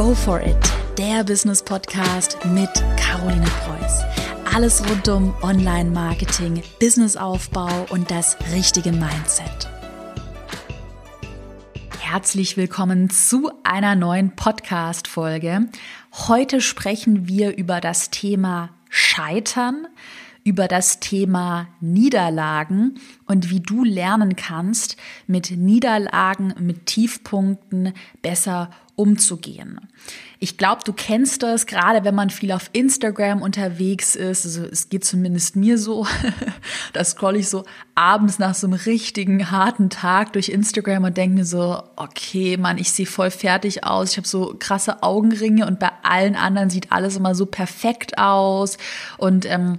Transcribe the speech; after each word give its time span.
Go 0.00 0.14
for 0.14 0.40
it, 0.40 0.56
der 0.96 1.24
Business 1.24 1.62
Podcast 1.62 2.38
mit 2.54 2.70
Caroline 2.96 3.44
Preuß. 3.44 4.02
Alles 4.54 4.82
rund 4.88 5.06
um 5.08 5.34
Online-Marketing, 5.42 6.62
Businessaufbau 6.80 7.84
und 7.90 8.10
das 8.10 8.38
richtige 8.50 8.92
Mindset. 8.92 9.68
Herzlich 11.98 12.56
willkommen 12.56 13.10
zu 13.10 13.52
einer 13.62 13.94
neuen 13.94 14.34
Podcast-Folge. 14.34 15.68
Heute 16.14 16.62
sprechen 16.62 17.28
wir 17.28 17.58
über 17.58 17.82
das 17.82 18.08
Thema 18.08 18.70
Scheitern, 18.88 19.86
über 20.44 20.68
das 20.68 21.00
Thema 21.00 21.68
Niederlagen 21.80 22.94
und 23.26 23.50
wie 23.50 23.60
du 23.60 23.84
lernen 23.84 24.36
kannst, 24.36 24.96
mit 25.26 25.50
Niederlagen, 25.50 26.54
mit 26.58 26.86
Tiefpunkten 26.86 27.92
besser 28.22 28.70
umzugehen. 29.00 29.80
Ich 30.40 30.58
glaube, 30.58 30.82
du 30.84 30.92
kennst 30.92 31.42
das, 31.42 31.64
gerade 31.64 32.04
wenn 32.04 32.14
man 32.14 32.28
viel 32.28 32.52
auf 32.52 32.68
Instagram 32.74 33.40
unterwegs 33.40 34.14
ist. 34.14 34.44
Also 34.44 34.64
es 34.64 34.90
geht 34.90 35.06
zumindest 35.06 35.56
mir 35.56 35.78
so. 35.78 36.06
da 36.92 37.02
scroll 37.02 37.36
ich 37.36 37.48
so 37.48 37.64
abends 37.94 38.38
nach 38.38 38.54
so 38.54 38.66
einem 38.66 38.78
richtigen 38.78 39.50
harten 39.50 39.88
Tag 39.88 40.34
durch 40.34 40.50
Instagram 40.50 41.04
und 41.04 41.16
denke 41.16 41.36
mir 41.36 41.44
so, 41.46 41.82
okay, 41.96 42.58
Mann, 42.58 42.76
ich 42.76 42.92
sehe 42.92 43.06
voll 43.06 43.30
fertig 43.30 43.84
aus. 43.84 44.10
Ich 44.10 44.16
habe 44.18 44.28
so 44.28 44.54
krasse 44.58 45.02
Augenringe 45.02 45.66
und 45.66 45.78
bei 45.78 45.90
allen 46.02 46.36
anderen 46.36 46.68
sieht 46.68 46.92
alles 46.92 47.16
immer 47.16 47.34
so 47.34 47.46
perfekt 47.46 48.18
aus. 48.18 48.76
Und 49.16 49.46
ähm, 49.46 49.78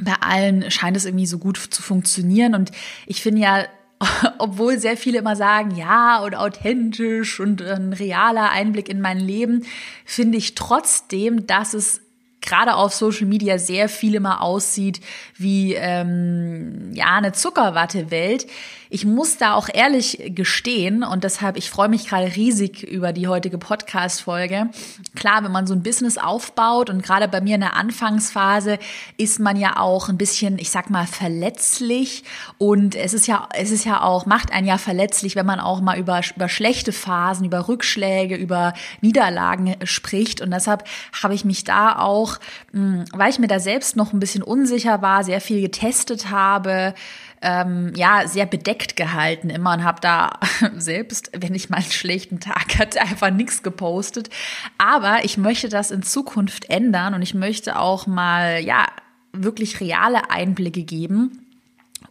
bei 0.00 0.14
allen 0.20 0.70
scheint 0.70 0.96
es 0.96 1.04
irgendwie 1.04 1.26
so 1.26 1.38
gut 1.38 1.58
zu 1.58 1.82
funktionieren. 1.82 2.54
Und 2.54 2.70
ich 3.06 3.22
finde 3.22 3.42
ja, 3.42 3.64
obwohl 4.38 4.78
sehr 4.78 4.96
viele 4.96 5.18
immer 5.18 5.36
sagen, 5.36 5.76
ja, 5.76 6.18
und 6.20 6.34
authentisch 6.34 7.40
und 7.40 7.62
ein 7.62 7.92
realer 7.92 8.50
Einblick 8.50 8.88
in 8.88 9.00
mein 9.00 9.18
Leben, 9.18 9.64
finde 10.04 10.38
ich 10.38 10.54
trotzdem, 10.54 11.46
dass 11.46 11.74
es 11.74 12.00
gerade 12.40 12.74
auf 12.74 12.92
Social 12.92 13.26
Media 13.26 13.58
sehr 13.58 13.88
viel 13.88 14.16
immer 14.16 14.42
aussieht 14.42 15.00
wie 15.36 15.74
ähm, 15.74 16.90
ja 16.92 17.16
eine 17.16 17.32
Zuckerwatte-Welt. 17.32 18.46
Ich 18.94 19.06
muss 19.06 19.38
da 19.38 19.54
auch 19.54 19.70
ehrlich 19.72 20.20
gestehen 20.34 21.02
und 21.02 21.24
deshalb, 21.24 21.56
ich 21.56 21.70
freue 21.70 21.88
mich 21.88 22.06
gerade 22.06 22.36
riesig 22.36 22.82
über 22.82 23.14
die 23.14 23.26
heutige 23.26 23.56
Podcast-Folge. 23.56 24.68
Klar, 25.16 25.42
wenn 25.42 25.50
man 25.50 25.66
so 25.66 25.72
ein 25.72 25.82
Business 25.82 26.18
aufbaut 26.18 26.90
und 26.90 27.02
gerade 27.02 27.26
bei 27.26 27.40
mir 27.40 27.54
in 27.54 27.62
der 27.62 27.74
Anfangsphase 27.74 28.78
ist 29.16 29.40
man 29.40 29.56
ja 29.56 29.78
auch 29.78 30.10
ein 30.10 30.18
bisschen, 30.18 30.58
ich 30.58 30.68
sag 30.68 30.90
mal, 30.90 31.06
verletzlich 31.06 32.24
und 32.58 32.94
es 32.94 33.14
ist 33.14 33.26
ja, 33.26 33.48
es 33.54 33.70
ist 33.70 33.86
ja 33.86 34.02
auch, 34.02 34.26
macht 34.26 34.52
einen 34.52 34.66
ja 34.66 34.76
verletzlich, 34.76 35.36
wenn 35.36 35.46
man 35.46 35.58
auch 35.58 35.80
mal 35.80 35.98
über, 35.98 36.20
über 36.36 36.50
schlechte 36.50 36.92
Phasen, 36.92 37.46
über 37.46 37.68
Rückschläge, 37.68 38.36
über 38.36 38.74
Niederlagen 39.00 39.74
spricht 39.84 40.42
und 40.42 40.50
deshalb 40.50 40.84
habe 41.22 41.32
ich 41.32 41.46
mich 41.46 41.64
da 41.64 41.98
auch, 41.98 42.36
hm, 42.72 43.06
weil 43.14 43.30
ich 43.30 43.38
mir 43.38 43.48
da 43.48 43.58
selbst 43.58 43.96
noch 43.96 44.12
ein 44.12 44.20
bisschen 44.20 44.42
unsicher 44.42 45.00
war, 45.00 45.24
sehr 45.24 45.40
viel 45.40 45.62
getestet 45.62 46.28
habe, 46.28 46.92
ähm, 47.42 47.92
ja 47.94 48.26
sehr 48.26 48.46
bedeckt 48.46 48.96
gehalten 48.96 49.50
immer 49.50 49.74
und 49.74 49.84
habe 49.84 50.00
da 50.00 50.38
selbst, 50.76 51.30
wenn 51.36 51.54
ich 51.54 51.68
mal 51.68 51.78
einen 51.78 51.90
schlechten 51.90 52.40
Tag 52.40 52.78
hatte, 52.78 53.00
einfach 53.00 53.30
nichts 53.30 53.62
gepostet. 53.62 54.30
Aber 54.78 55.24
ich 55.24 55.36
möchte 55.36 55.68
das 55.68 55.90
in 55.90 56.02
Zukunft 56.02 56.70
ändern 56.70 57.14
und 57.14 57.22
ich 57.22 57.34
möchte 57.34 57.78
auch 57.78 58.06
mal 58.06 58.62
ja 58.62 58.86
wirklich 59.32 59.80
reale 59.80 60.30
Einblicke 60.30 60.82
geben 60.82 61.42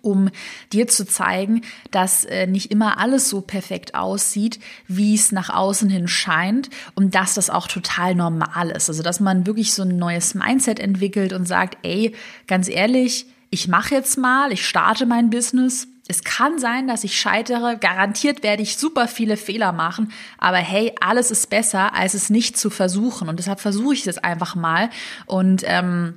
um 0.01 0.29
dir 0.71 0.87
zu 0.87 1.05
zeigen, 1.05 1.61
dass 1.91 2.25
äh, 2.25 2.47
nicht 2.47 2.71
immer 2.71 2.97
alles 2.97 3.29
so 3.29 3.41
perfekt 3.41 3.93
aussieht, 3.95 4.59
wie 4.87 5.13
es 5.13 5.31
nach 5.31 5.49
außen 5.49 5.89
hin 5.89 6.07
scheint 6.07 6.69
und 6.95 7.13
dass 7.15 7.35
das 7.35 7.49
auch 7.49 7.67
total 7.67 8.15
normal 8.15 8.71
ist. 8.71 8.89
Also 8.89 9.03
dass 9.03 9.19
man 9.19 9.45
wirklich 9.45 9.73
so 9.73 9.83
ein 9.83 9.97
neues 9.97 10.33
Mindset 10.33 10.79
entwickelt 10.79 11.33
und 11.33 11.47
sagt, 11.47 11.77
ey, 11.83 12.15
ganz 12.47 12.67
ehrlich, 12.67 13.27
ich 13.51 13.67
mache 13.67 13.93
jetzt 13.93 14.17
mal, 14.17 14.51
ich 14.51 14.65
starte 14.65 15.05
mein 15.05 15.29
Business. 15.29 15.87
Es 16.07 16.23
kann 16.23 16.57
sein, 16.57 16.87
dass 16.87 17.03
ich 17.03 17.19
scheitere. 17.19 17.77
Garantiert 17.77 18.43
werde 18.43 18.63
ich 18.63 18.77
super 18.77 19.07
viele 19.07 19.37
Fehler 19.37 19.73
machen. 19.73 20.11
Aber 20.37 20.57
hey, 20.57 20.93
alles 21.01 21.31
ist 21.31 21.49
besser, 21.49 21.93
als 21.93 22.13
es 22.13 22.29
nicht 22.29 22.57
zu 22.57 22.69
versuchen. 22.69 23.27
Und 23.29 23.39
deshalb 23.39 23.59
versuche 23.59 23.93
ich 23.93 24.07
es 24.07 24.17
einfach 24.17 24.55
mal. 24.55 24.89
Und 25.25 25.63
ähm, 25.65 26.15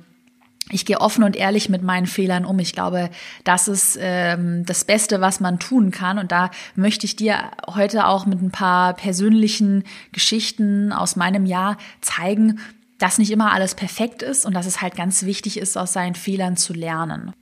ich 0.71 0.85
gehe 0.85 0.99
offen 0.99 1.23
und 1.23 1.35
ehrlich 1.35 1.69
mit 1.69 1.83
meinen 1.83 2.07
Fehlern 2.07 2.45
um. 2.45 2.57
Ich 2.59 2.73
glaube, 2.73 3.09
das 3.43 3.67
ist 3.67 3.99
ähm, 4.01 4.65
das 4.65 4.85
Beste, 4.85 5.19
was 5.21 5.39
man 5.39 5.59
tun 5.59 5.91
kann. 5.91 6.17
Und 6.17 6.31
da 6.31 6.51
möchte 6.75 7.05
ich 7.05 7.17
dir 7.17 7.51
heute 7.67 8.07
auch 8.07 8.25
mit 8.25 8.41
ein 8.41 8.51
paar 8.51 8.93
persönlichen 8.93 9.83
Geschichten 10.13 10.91
aus 10.91 11.17
meinem 11.17 11.45
Jahr 11.45 11.77
zeigen, 12.01 12.59
dass 12.97 13.17
nicht 13.17 13.31
immer 13.31 13.51
alles 13.53 13.75
perfekt 13.75 14.21
ist 14.21 14.45
und 14.45 14.53
dass 14.53 14.65
es 14.65 14.81
halt 14.81 14.95
ganz 14.95 15.23
wichtig 15.23 15.57
ist, 15.57 15.77
aus 15.77 15.93
seinen 15.93 16.15
Fehlern 16.15 16.57
zu 16.57 16.73
lernen. 16.73 17.33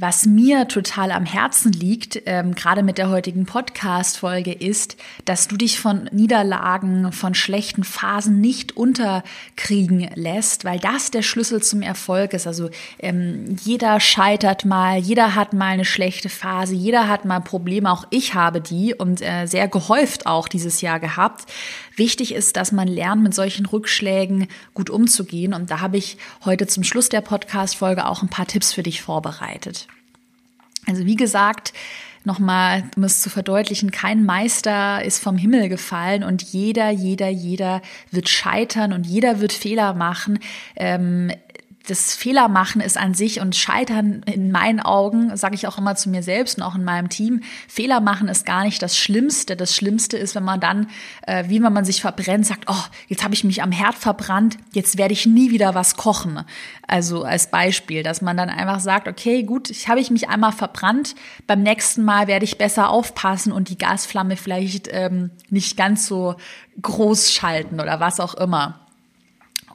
Was 0.00 0.26
mir 0.26 0.68
total 0.68 1.10
am 1.10 1.26
Herzen 1.26 1.72
liegt, 1.72 2.22
ähm, 2.26 2.54
gerade 2.54 2.84
mit 2.84 2.98
der 2.98 3.08
heutigen 3.08 3.46
Podcast-Folge, 3.46 4.52
ist, 4.52 4.96
dass 5.24 5.48
du 5.48 5.56
dich 5.56 5.80
von 5.80 6.08
Niederlagen, 6.12 7.10
von 7.10 7.34
schlechten 7.34 7.82
Phasen 7.82 8.40
nicht 8.40 8.76
unterkriegen 8.76 10.08
lässt, 10.14 10.64
weil 10.64 10.78
das 10.78 11.10
der 11.10 11.22
Schlüssel 11.22 11.64
zum 11.64 11.82
Erfolg 11.82 12.32
ist. 12.32 12.46
Also 12.46 12.70
ähm, 13.00 13.56
jeder 13.60 13.98
scheitert 13.98 14.64
mal, 14.64 14.98
jeder 14.98 15.34
hat 15.34 15.52
mal 15.52 15.72
eine 15.72 15.84
schlechte 15.84 16.28
Phase, 16.28 16.76
jeder 16.76 17.08
hat 17.08 17.24
mal 17.24 17.40
Probleme, 17.40 17.90
auch 17.90 18.04
ich 18.10 18.34
habe 18.34 18.60
die 18.60 18.94
und 18.94 19.20
äh, 19.20 19.46
sehr 19.46 19.66
gehäuft 19.66 20.26
auch 20.26 20.46
dieses 20.46 20.80
Jahr 20.80 21.00
gehabt. 21.00 21.50
Wichtig 21.98 22.32
ist, 22.32 22.56
dass 22.56 22.72
man 22.72 22.88
lernt, 22.88 23.22
mit 23.22 23.34
solchen 23.34 23.66
Rückschlägen 23.66 24.46
gut 24.72 24.88
umzugehen. 24.88 25.52
Und 25.52 25.70
da 25.70 25.80
habe 25.80 25.96
ich 25.96 26.16
heute 26.44 26.66
zum 26.66 26.84
Schluss 26.84 27.08
der 27.08 27.20
Podcast-Folge 27.20 28.06
auch 28.06 28.22
ein 28.22 28.28
paar 28.28 28.46
Tipps 28.46 28.72
für 28.72 28.82
dich 28.82 29.02
vorbereitet. 29.02 29.88
Also 30.86 31.04
wie 31.04 31.16
gesagt, 31.16 31.72
nochmal, 32.24 32.84
um 32.96 33.04
es 33.04 33.20
zu 33.20 33.30
verdeutlichen, 33.30 33.90
kein 33.90 34.24
Meister 34.24 35.04
ist 35.04 35.18
vom 35.18 35.36
Himmel 35.36 35.68
gefallen 35.68 36.22
und 36.22 36.42
jeder, 36.42 36.90
jeder, 36.90 37.28
jeder 37.28 37.82
wird 38.10 38.28
scheitern 38.28 38.92
und 38.92 39.04
jeder 39.04 39.40
wird 39.40 39.52
Fehler 39.52 39.94
machen. 39.94 40.38
Ähm, 40.76 41.32
das 41.88 42.14
Fehlermachen 42.14 42.82
ist 42.82 42.98
an 42.98 43.14
sich 43.14 43.40
und 43.40 43.56
Scheitern 43.56 44.22
in 44.26 44.52
meinen 44.52 44.80
Augen, 44.80 45.34
sage 45.36 45.54
ich 45.54 45.66
auch 45.66 45.78
immer 45.78 45.96
zu 45.96 46.10
mir 46.10 46.22
selbst 46.22 46.58
und 46.58 46.62
auch 46.62 46.74
in 46.74 46.84
meinem 46.84 47.08
Team, 47.08 47.42
Fehler 47.66 48.00
machen 48.00 48.28
ist 48.28 48.44
gar 48.44 48.64
nicht 48.64 48.82
das 48.82 48.98
Schlimmste. 48.98 49.56
Das 49.56 49.74
Schlimmste 49.74 50.18
ist, 50.18 50.34
wenn 50.34 50.44
man 50.44 50.60
dann, 50.60 50.88
äh, 51.26 51.44
wie 51.48 51.62
wenn 51.62 51.72
man 51.72 51.86
sich 51.86 52.02
verbrennt, 52.02 52.46
sagt, 52.46 52.64
oh, 52.68 52.84
jetzt 53.06 53.24
habe 53.24 53.32
ich 53.32 53.42
mich 53.42 53.62
am 53.62 53.72
Herd 53.72 53.94
verbrannt, 53.94 54.58
jetzt 54.72 54.98
werde 54.98 55.14
ich 55.14 55.24
nie 55.24 55.50
wieder 55.50 55.74
was 55.74 55.96
kochen. 55.96 56.44
Also 56.86 57.24
als 57.24 57.50
Beispiel, 57.50 58.02
dass 58.02 58.20
man 58.20 58.36
dann 58.36 58.50
einfach 58.50 58.80
sagt, 58.80 59.08
okay, 59.08 59.42
gut, 59.42 59.70
ich 59.70 59.88
habe 59.88 60.00
ich 60.00 60.10
mich 60.10 60.28
einmal 60.28 60.52
verbrannt, 60.52 61.14
beim 61.46 61.62
nächsten 61.62 62.04
Mal 62.04 62.26
werde 62.26 62.44
ich 62.44 62.58
besser 62.58 62.90
aufpassen 62.90 63.50
und 63.50 63.70
die 63.70 63.78
Gasflamme 63.78 64.36
vielleicht 64.36 64.88
ähm, 64.90 65.30
nicht 65.48 65.78
ganz 65.78 66.06
so 66.06 66.36
groß 66.82 67.32
schalten 67.32 67.80
oder 67.80 67.98
was 67.98 68.20
auch 68.20 68.34
immer. 68.34 68.87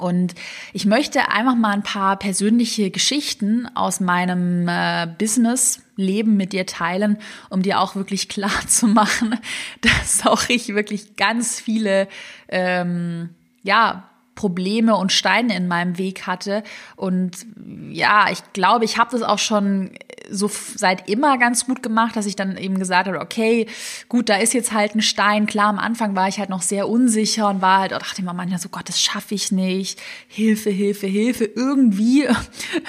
Und 0.04 0.36
ich 0.74 0.86
möchte 0.86 1.30
einfach 1.30 1.56
mal 1.56 1.72
ein 1.72 1.82
paar 1.82 2.20
persönliche 2.20 2.92
Geschichten 2.92 3.70
aus 3.74 4.02
meinem 4.02 4.68
äh, 4.68 5.08
Business-Leben 5.18 6.36
mit 6.36 6.52
dir 6.52 6.66
teilen, 6.66 7.20
um 7.50 7.62
dir 7.62 7.80
auch 7.80 7.96
wirklich 7.96 8.28
klar 8.36 8.68
zu 8.68 8.88
machen, 8.88 9.40
dass 9.82 10.28
auch 10.28 10.50
ich 10.50 10.76
wirklich 10.76 11.16
ganz 11.16 11.58
viele, 11.58 12.10
ähm, 12.50 13.30
ja, 13.64 14.10
Probleme 14.36 14.96
und 14.96 15.12
Steine 15.12 15.56
in 15.56 15.68
meinem 15.68 15.98
Weg 15.98 16.26
hatte. 16.26 16.64
Und 16.96 17.46
ja, 17.90 18.28
ich 18.32 18.40
glaube, 18.54 18.86
ich 18.86 18.98
habe 18.98 19.12
das 19.12 19.22
auch 19.22 19.40
schon 19.40 19.92
so 20.30 20.50
seit 20.50 21.10
immer 21.10 21.38
ganz 21.38 21.66
gut 21.66 21.84
gemacht, 21.84 22.16
dass 22.16 22.26
ich 22.26 22.36
dann 22.36 22.58
eben 22.58 22.80
gesagt 22.80 23.08
habe, 23.08 23.20
okay, 23.20 23.68
gut, 24.10 24.30
da 24.30 24.38
ist 24.38 24.54
jetzt 24.54 24.72
halt 24.72 24.96
ein 24.96 25.02
Stein. 25.02 25.46
Klar, 25.46 25.68
am 25.68 25.80
Anfang 25.80 26.16
war 26.16 26.28
ich 26.28 26.40
halt 26.40 26.50
noch 26.50 26.62
sehr 26.62 26.90
unsicher 26.90 27.50
und 27.50 27.62
war 27.62 27.82
halt, 27.82 27.92
dachte 27.92 28.22
immer 28.22 28.34
manchmal 28.34 28.60
so, 28.60 28.70
Gott, 28.70 28.90
das 28.90 29.02
schaffe 29.02 29.36
ich 29.36 29.52
nicht. 29.52 30.02
Hilfe, 30.28 30.70
Hilfe, 30.70 31.08
Hilfe. 31.08 31.46
Irgendwie, 31.46 32.28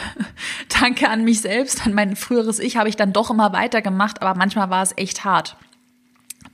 danke 0.80 1.08
an 1.08 1.24
mich 1.24 1.40
selbst, 1.40 1.86
an 1.86 1.94
mein 1.94 2.16
früheres 2.16 2.58
Ich, 2.58 2.76
habe 2.76 2.88
ich 2.88 2.96
dann 2.96 3.12
doch 3.12 3.30
immer 3.30 3.52
weitergemacht, 3.52 4.22
aber 4.22 4.38
manchmal 4.38 4.70
war 4.70 4.82
es 4.82 4.96
echt 4.96 5.24
hart. 5.24 5.56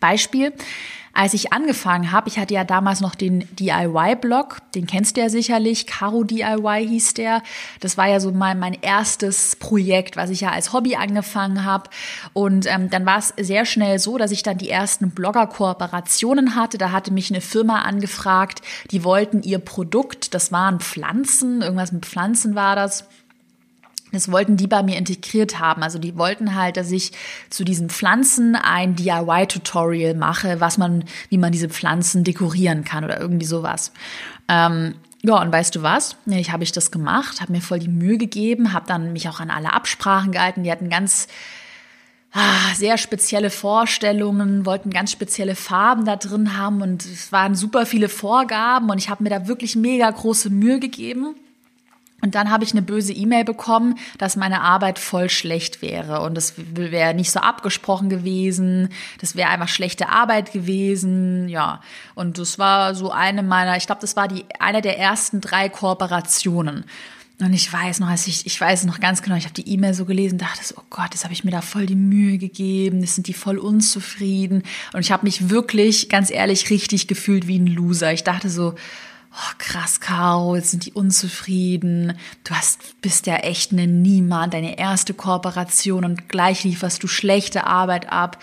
Beispiel, 0.01 0.53
als 1.13 1.35
ich 1.35 1.53
angefangen 1.53 2.13
habe, 2.13 2.29
ich 2.29 2.39
hatte 2.39 2.55
ja 2.55 2.65
damals 2.65 3.01
noch 3.01 3.15
den 3.15 3.47
DIY-Blog, 3.57 4.59
den 4.75 4.87
kennst 4.87 5.17
du 5.17 5.21
ja 5.21 5.29
sicherlich, 5.29 5.87
Caro 5.87 6.25
DIY 6.25 6.87
hieß 6.89 7.15
der. 7.15 7.43
Das 7.81 7.97
war 7.97 8.07
ja 8.09 8.21
so 8.21 8.31
mein, 8.31 8.59
mein 8.59 8.77
erstes 8.81 9.57
Projekt, 9.57 10.17
was 10.17 10.31
ich 10.31 10.43
ja 10.43 10.51
als 10.51 10.73
Hobby 10.73 10.97
angefangen 10.97 11.65
habe. 11.65 11.91
Und 12.33 12.67
ähm, 12.67 12.91
dann 12.91 13.07
war 13.07 13.19
es 13.19 13.35
sehr 13.39 13.65
schnell 13.65 13.99
so, 13.99 14.19
dass 14.19 14.31
ich 14.31 14.43
dann 14.43 14.59
die 14.59 14.71
ersten 14.71 15.11
Blogger-Kooperationen 15.11 16.55
hatte. 16.55 16.79
Da 16.79 16.93
hatte 16.93 17.13
mich 17.13 17.31
eine 17.31 17.41
Firma 17.41 17.83
angefragt, 17.83 18.63
die 18.91 19.03
wollten 19.03 19.43
ihr 19.43 19.59
Produkt, 19.59 20.35
das 20.35 20.53
waren 20.53 20.81
Pflanzen, 20.81 21.63
irgendwas 21.63 21.93
mit 21.93 22.07
Pflanzen 22.07 22.55
war 22.55 22.77
das 22.77 23.07
Das 24.13 24.31
wollten 24.31 24.57
die 24.57 24.67
bei 24.67 24.83
mir 24.83 24.97
integriert 24.97 25.59
haben. 25.59 25.83
Also 25.83 25.99
die 25.99 26.17
wollten 26.17 26.55
halt, 26.55 26.77
dass 26.77 26.91
ich 26.91 27.13
zu 27.49 27.65
diesen 27.65 27.91
Pflanzen 27.91 28.57
ein 28.57 28.97
DIY-Tutorial 28.97 30.15
mache, 30.15 30.61
was 30.61 30.79
man, 30.79 31.05
wie 31.29 31.39
man 31.39 31.53
diese 31.53 31.69
Pflanzen 31.69 32.25
dekorieren 32.25 32.85
kann 32.85 33.05
oder 33.05 33.21
irgendwie 33.21 33.47
sowas. 33.47 33.93
Ähm, 34.49 34.95
ja, 35.23 35.41
und 35.41 35.53
weißt 35.53 35.77
du 35.77 35.83
was? 35.83 36.17
Ich 36.27 36.51
habe 36.51 36.65
ich 36.65 36.73
das 36.73 36.91
gemacht, 36.91 37.41
habe 37.41 37.53
mir 37.53 37.61
voll 37.61 37.79
die 37.79 37.89
Mühe 37.89 38.17
gegeben, 38.17 38.73
habe 38.73 38.87
dann 38.87 39.13
mich 39.13 39.29
auch 39.29 39.41
an 39.41 39.51
alle 39.51 39.73
Absprachen 39.73 40.33
gehalten. 40.33 40.65
Die 40.65 40.73
hatten 40.73 40.89
ganz 40.89 41.29
ah, 42.33 42.75
sehr 42.75 42.97
spezielle 42.97 43.51
Vorstellungen, 43.51 44.65
wollten 44.65 44.91
ganz 44.91 45.13
spezielle 45.13 45.57
Farben 45.57 46.05
da 46.05 46.17
drin 46.17 46.57
haben 46.57 46.81
und 46.81 47.05
es 47.05 47.33
waren 47.33 47.55
super 47.55 47.87
viele 47.87 48.09
Vorgaben 48.09 48.89
und 48.89 48.99
ich 48.99 49.11
habe 49.11 49.23
mir 49.23 49.31
da 49.31 49.47
wirklich 49.47 49.77
mega 49.77 50.11
große 50.11 50.49
Mühe 50.49 50.81
gegeben. 50.81 51.35
Und 52.23 52.35
dann 52.35 52.51
habe 52.51 52.65
ich 52.65 52.73
eine 52.73 52.83
böse 52.83 53.13
E-Mail 53.13 53.45
bekommen, 53.45 53.97
dass 54.19 54.37
meine 54.37 54.61
Arbeit 54.61 54.99
voll 54.99 55.31
schlecht 55.31 55.83
wäre. 55.83 56.21
Und 56.21 56.35
das 56.35 56.55
wäre 56.57 57.15
nicht 57.15 57.31
so 57.31 57.41
abgesprochen 57.41 58.11
gewesen. 58.11 58.91
Das 59.21 59.37
wäre 59.37 59.49
einfach 59.49 59.69
schlechte 59.69 60.09
Arbeit 60.09 60.53
gewesen. 60.53 61.49
Ja. 61.49 61.81
Und 62.15 62.39
das 62.39 62.59
war 62.59 62.95
so 62.95 63.11
eine 63.11 63.43
meiner, 63.43 63.77
ich 63.77 63.87
glaube, 63.87 64.01
das 64.03 64.17
war 64.17 64.29
die, 64.29 64.45
eine 64.59 64.83
der 64.83 64.99
ersten 64.99 65.41
drei 65.41 65.69
Kooperationen. 65.69 66.85
Und 67.41 67.55
ich 67.55 67.73
weiß 67.73 68.01
noch, 68.01 68.09
als 68.09 68.27
ich, 68.27 68.45
ich 68.45 68.61
weiß 68.61 68.85
noch 68.85 69.01
ganz 69.01 69.23
genau, 69.23 69.37
ich 69.37 69.45
habe 69.45 69.55
die 69.55 69.67
E-Mail 69.69 69.95
so 69.95 70.05
gelesen, 70.05 70.37
dachte 70.37 70.63
so, 70.63 70.75
oh 70.79 70.85
Gott, 70.91 71.15
das 71.15 71.25
habe 71.25 71.33
ich 71.33 71.43
mir 71.43 71.51
da 71.51 71.63
voll 71.63 71.87
die 71.87 71.95
Mühe 71.95 72.37
gegeben, 72.37 73.01
das 73.01 73.15
sind 73.15 73.29
die 73.29 73.33
voll 73.33 73.57
unzufrieden. 73.57 74.63
Und 74.93 75.01
ich 75.01 75.11
habe 75.11 75.25
mich 75.25 75.49
wirklich, 75.49 76.11
ganz 76.11 76.31
ehrlich, 76.31 76.69
richtig 76.69 77.09
gefühlt 77.09 77.47
wie 77.47 77.59
ein 77.59 77.67
Loser. 77.67 78.13
Ich 78.13 78.25
dachte 78.25 78.51
so, 78.51 78.75
oh 79.33 79.53
krass, 79.59 80.01
Caro, 80.01 80.57
jetzt 80.57 80.71
sind 80.71 80.87
die 80.87 80.93
unzufrieden. 80.93 82.15
Du 82.45 82.55
hast, 82.55 83.01
bist 83.01 83.27
ja 83.27 83.37
echt 83.37 83.73
eine 83.73 83.87
Niemand, 83.87 84.55
deine 84.55 84.79
erste 84.79 85.15
Kooperation 85.15 86.05
und 86.05 86.29
gleich 86.29 86.65
lieferst 86.65 87.03
du 87.03 87.07
schlechte 87.07 87.67
Arbeit 87.67 88.11
ab. 88.11 88.43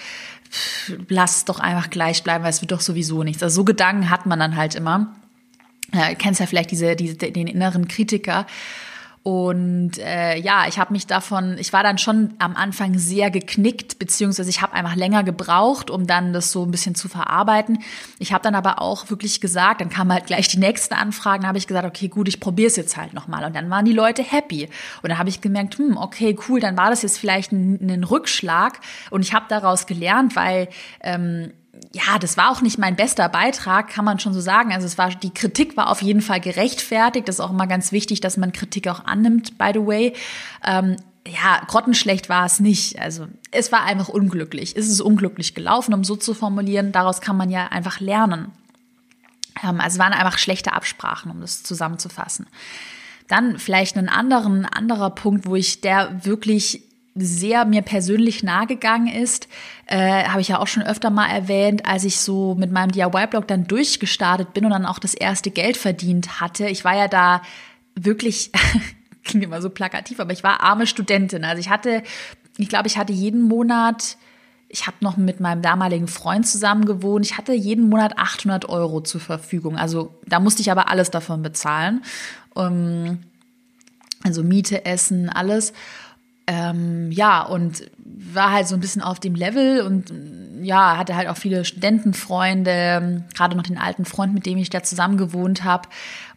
Lass 1.10 1.38
es 1.38 1.46
doch 1.46 1.60
einfach 1.60 1.90
gleich 1.90 2.24
bleiben, 2.24 2.44
weil 2.44 2.52
es 2.52 2.62
wird 2.62 2.72
doch 2.72 2.82
sowieso 2.82 3.24
nichts. 3.24 3.44
Also 3.44 3.58
so 3.58 3.66
Gedanken 3.66 4.10
hat 4.10 4.26
man 4.26 4.40
dann 4.40 4.56
halt 4.56 4.76
immer. 4.76 5.16
Ja, 5.94 6.14
kennst 6.16 6.40
ja 6.40 6.46
vielleicht 6.46 6.72
diese, 6.72 6.96
diese, 6.96 7.16
den 7.16 7.48
inneren 7.48 7.88
Kritiker. 7.88 8.46
Und 9.28 9.98
äh, 9.98 10.40
ja, 10.40 10.70
ich 10.70 10.80
habe 10.80 10.94
mich 10.94 11.06
davon, 11.06 11.58
ich 11.58 11.74
war 11.74 11.84
dann 11.84 11.98
schon 11.98 12.36
am 12.40 12.56
Anfang 12.56 12.98
sehr 12.98 13.30
geknickt, 13.30 14.00
beziehungsweise 14.00 14.50
ich 14.50 14.62
habe 14.62 14.72
einfach 14.72 14.96
länger 14.96 15.26
gebraucht, 15.26 15.90
um 15.90 16.08
dann 16.08 16.32
das 16.32 16.54
so 16.54 16.64
ein 16.64 16.72
bisschen 16.72 16.96
zu 16.96 17.10
verarbeiten. 17.10 17.80
Ich 18.20 18.32
habe 18.32 18.42
dann 18.42 18.56
aber 18.56 18.82
auch 18.82 19.10
wirklich 19.10 19.42
gesagt, 19.42 19.82
dann 19.82 19.90
kamen 19.90 20.14
halt 20.14 20.28
gleich 20.28 20.48
die 20.48 20.60
nächsten 20.60 20.94
Anfragen, 20.94 21.46
habe 21.46 21.58
ich 21.58 21.68
gesagt, 21.68 21.86
okay, 21.86 22.08
gut, 22.08 22.30
ich 22.30 22.40
probiere 22.40 22.68
es 22.68 22.78
jetzt 22.78 22.96
halt 22.96 23.14
nochmal. 23.14 23.44
Und 23.44 23.54
dann 23.54 23.70
waren 23.70 23.84
die 23.84 23.92
Leute 23.92 24.24
happy. 24.24 24.70
Und 25.02 25.10
dann 25.10 25.18
habe 25.18 25.28
ich 25.28 25.42
gemerkt, 25.42 25.78
hm, 25.78 25.98
okay, 25.98 26.40
cool, 26.48 26.62
dann 26.62 26.78
war 26.78 26.90
das 26.90 27.02
jetzt 27.02 27.20
vielleicht 27.20 27.52
ein, 27.52 27.80
ein 27.82 28.06
Rückschlag. 28.06 28.80
Und 29.10 29.24
ich 29.24 29.34
habe 29.34 29.48
daraus 29.50 29.88
gelernt, 29.88 30.38
weil 30.38 30.70
ähm, 31.02 31.52
ja, 31.94 32.20
das 32.20 32.38
war 32.38 32.52
auch 32.52 32.62
nicht 32.62 32.78
mein 32.78 32.96
bester 32.96 33.30
Beitrag, 33.30 33.90
kann 33.90 34.06
man 34.06 34.20
schon 34.20 34.34
so 34.34 34.42
sagen. 34.42 34.74
Also 34.74 34.86
es 34.86 34.98
war, 34.98 35.10
die 35.10 35.34
Kritik 35.34 35.78
war 35.78 35.90
auf 35.90 36.02
jeden 36.02 36.22
Fall 36.22 36.42
gerechtfertigt. 36.42 37.28
Das 37.28 37.36
ist 37.36 37.40
auch 37.40 37.52
immer 37.52 37.68
ganz 37.68 37.92
wichtig, 37.92 38.20
dass 38.20 38.38
man 38.38 38.52
Kritik 38.52 38.88
auch 38.88 39.06
annimmt, 39.06 39.58
by 39.58 39.72
the 39.74 39.86
way. 39.86 40.14
Ähm, 40.64 40.98
ja, 41.26 41.62
grottenschlecht 41.68 42.30
war 42.30 42.46
es 42.46 42.60
nicht. 42.60 43.00
Also 43.00 43.28
es 43.52 43.72
war 43.72 43.84
einfach 43.84 44.10
unglücklich. 44.10 44.76
Es 44.76 44.88
ist 44.88 45.02
unglücklich 45.02 45.56
gelaufen, 45.56 45.94
um 45.94 46.04
so 46.04 46.16
zu 46.16 46.34
formulieren. 46.34 46.92
Daraus 46.92 47.22
kann 47.22 47.38
man 47.38 47.50
ja 47.50 47.68
einfach 47.68 48.00
lernen. 48.00 48.52
Ähm, 49.64 49.80
also 49.80 49.96
es 49.96 50.00
waren 50.00 50.14
einfach 50.14 50.38
schlechte 50.38 50.74
Absprachen, 50.74 51.32
um 51.32 51.42
das 51.42 51.64
zusammenzufassen. 51.64 52.48
Dann 53.28 53.60
vielleicht 53.60 53.98
ein 53.98 54.10
anderen, 54.10 54.66
anderer 54.66 55.10
Punkt, 55.10 55.46
wo 55.46 55.56
ich 55.56 55.82
der 55.82 56.26
wirklich 56.26 56.87
sehr 57.18 57.66
mir 57.66 57.82
persönlich 57.82 58.44
nahegegangen 58.44 59.08
ist, 59.14 59.48
äh, 59.86 60.26
habe 60.26 60.42
ich 60.42 60.50
ja 60.50 60.60
auch 60.60 60.68
schon 60.68 60.84
öfter 60.84 61.10
mal 61.10 61.28
erwähnt, 61.28 61.86
als 61.86 62.04
ich 62.04 62.20
so 62.20 62.56
mit 62.56 62.72
meinem 62.72 62.92
DIY-Blog 62.92 63.48
dann 63.48 63.66
durchgestartet 63.66 64.54
bin 64.54 64.66
und 64.66 64.72
dann 64.72 64.86
auch 64.86 65.00
das 65.00 65.14
erste 65.14 65.52
Geld 65.52 65.78
verdient 65.78 66.42
hatte. 66.42 66.68
Ich 66.68 66.84
war 66.84 66.96
ja 66.96 67.08
da 67.08 67.42
wirklich, 67.96 68.52
klingt 69.24 69.44
immer 69.44 69.62
so 69.62 69.70
plakativ, 69.70 70.20
aber 70.20 70.34
ich 70.34 70.44
war 70.44 70.62
arme 70.62 70.88
Studentin. 70.88 71.44
Also 71.44 71.60
ich 71.60 71.70
hatte, 71.70 72.04
ich 72.58 72.70
glaube, 72.70 72.88
ich 72.88 72.98
hatte 72.98 73.14
jeden 73.14 73.44
Monat, 73.44 74.18
ich 74.70 74.86
habe 74.86 74.98
noch 75.02 75.18
mit 75.18 75.40
meinem 75.40 75.62
damaligen 75.62 76.08
Freund 76.08 76.46
zusammen 76.46 76.86
gewohnt, 76.86 77.26
ich 77.26 77.38
hatte 77.38 77.54
jeden 77.54 77.90
Monat 77.90 78.18
800 78.18 78.68
Euro 78.70 79.02
zur 79.02 79.22
Verfügung. 79.22 79.78
Also 79.78 80.20
da 80.26 80.40
musste 80.40 80.62
ich 80.62 80.72
aber 80.72 80.90
alles 80.90 81.12
davon 81.12 81.42
bezahlen. 81.42 82.04
Um, 82.54 83.20
also 84.24 84.44
Miete, 84.44 84.86
Essen, 84.86 85.30
alles. 85.30 85.74
Ähm, 86.48 87.12
ja, 87.12 87.44
und 87.44 87.90
war 88.04 88.52
halt 88.54 88.68
so 88.68 88.76
ein 88.76 88.82
bisschen 88.82 89.02
auf 89.02 89.20
dem 89.20 89.36
Level 89.36 89.82
und 89.82 90.12
ja, 90.62 90.98
hatte 90.98 91.16
halt 91.16 91.28
auch 91.28 91.38
viele 91.38 91.66
Studentenfreunde, 91.66 93.24
gerade 93.36 93.56
noch 93.56 93.64
den 93.64 93.78
alten 93.78 94.06
Freund, 94.06 94.34
mit 94.34 94.46
dem 94.46 94.58
ich 94.58 94.70
da 94.70 94.84
zusammen 94.84 95.18
gewohnt 95.18 95.64
habe. 95.64 95.90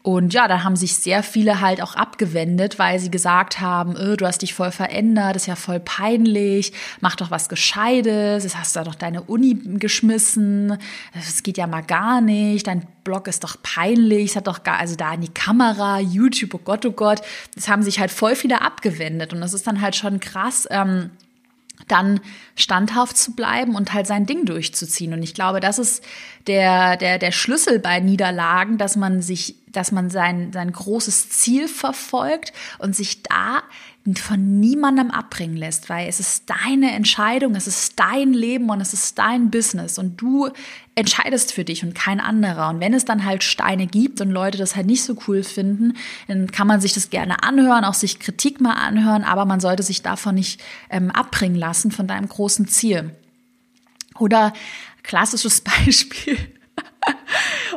Und 0.02 0.32
ja, 0.32 0.48
da 0.48 0.64
haben 0.64 0.76
sich 0.76 0.94
sehr 0.94 1.22
viele 1.22 1.60
halt 1.60 1.82
auch 1.82 1.94
abgewendet, 1.94 2.78
weil 2.78 2.98
sie 2.98 3.10
gesagt 3.10 3.60
haben, 3.60 3.96
öh, 3.96 4.16
du 4.16 4.26
hast 4.26 4.40
dich 4.40 4.54
voll 4.54 4.70
verändert, 4.70 5.36
ist 5.36 5.46
ja 5.46 5.56
voll 5.56 5.78
peinlich, 5.78 6.72
mach 7.00 7.16
doch 7.16 7.30
was 7.30 7.50
Gescheites, 7.50 8.44
jetzt 8.44 8.58
hast 8.58 8.74
du 8.76 8.82
doch 8.82 8.94
deine 8.94 9.22
Uni 9.22 9.58
geschmissen, 9.78 10.78
das 11.12 11.42
geht 11.42 11.58
ja 11.58 11.66
mal 11.66 11.82
gar 11.82 12.22
nicht, 12.22 12.66
dein 12.66 12.86
Blog 13.04 13.28
ist 13.28 13.44
doch 13.44 13.56
peinlich, 13.62 14.30
es 14.30 14.36
hat 14.36 14.46
doch 14.46 14.62
gar, 14.62 14.78
also 14.78 14.96
da 14.96 15.12
in 15.12 15.20
die 15.20 15.34
Kamera, 15.34 16.00
YouTube, 16.00 16.54
oh 16.54 16.60
Gott, 16.64 16.86
oh 16.86 16.92
Gott, 16.92 17.20
das 17.54 17.68
haben 17.68 17.82
sich 17.82 18.00
halt 18.00 18.10
voll 18.10 18.36
viele 18.36 18.62
abgewendet 18.62 19.34
und 19.34 19.42
das 19.42 19.52
ist 19.52 19.66
dann 19.66 19.82
halt 19.82 19.96
schon 19.96 20.18
krass, 20.18 20.66
ähm, 20.70 21.10
dann 21.88 22.20
standhaft 22.56 23.16
zu 23.16 23.34
bleiben 23.34 23.74
und 23.74 23.92
halt 23.92 24.06
sein 24.06 24.26
Ding 24.26 24.44
durchzuziehen. 24.44 25.12
Und 25.12 25.22
ich 25.22 25.34
glaube, 25.34 25.60
das 25.60 25.78
ist 25.78 26.04
der, 26.46 26.96
der, 26.96 27.18
der 27.18 27.32
Schlüssel 27.32 27.78
bei 27.78 28.00
Niederlagen, 28.00 28.78
dass 28.78 28.96
man 28.96 29.22
sich, 29.22 29.56
dass 29.68 29.92
man 29.92 30.10
sein, 30.10 30.52
sein 30.52 30.72
großes 30.72 31.28
Ziel 31.30 31.68
verfolgt 31.68 32.52
und 32.78 32.96
sich 32.96 33.22
da 33.22 33.62
von 34.16 34.60
niemandem 34.60 35.10
abbringen 35.10 35.56
lässt, 35.56 35.90
weil 35.90 36.08
es 36.08 36.20
ist 36.20 36.44
deine 36.48 36.92
Entscheidung, 36.92 37.54
es 37.54 37.66
ist 37.66 38.00
dein 38.00 38.32
Leben 38.32 38.70
und 38.70 38.80
es 38.80 38.94
ist 38.94 39.18
dein 39.18 39.50
Business 39.50 39.98
und 39.98 40.16
du 40.16 40.48
entscheidest 40.94 41.52
für 41.52 41.64
dich 41.64 41.84
und 41.84 41.94
kein 41.94 42.18
anderer. 42.18 42.70
Und 42.70 42.80
wenn 42.80 42.94
es 42.94 43.04
dann 43.04 43.26
halt 43.26 43.44
Steine 43.44 43.86
gibt 43.86 44.20
und 44.22 44.30
Leute 44.30 44.56
das 44.56 44.74
halt 44.74 44.86
nicht 44.86 45.04
so 45.04 45.16
cool 45.28 45.42
finden, 45.42 45.94
dann 46.28 46.50
kann 46.50 46.66
man 46.66 46.80
sich 46.80 46.94
das 46.94 47.10
gerne 47.10 47.42
anhören, 47.42 47.84
auch 47.84 47.94
sich 47.94 48.18
Kritik 48.18 48.60
mal 48.60 48.72
anhören, 48.72 49.22
aber 49.22 49.44
man 49.44 49.60
sollte 49.60 49.82
sich 49.82 50.00
davon 50.00 50.34
nicht 50.34 50.62
ähm, 50.88 51.10
abbringen 51.10 51.56
lassen 51.58 51.90
von 51.90 52.06
deinem 52.06 52.28
großen 52.28 52.66
Ziel. 52.68 53.10
Oder 54.18 54.52
klassisches 55.02 55.60
Beispiel 55.86 56.38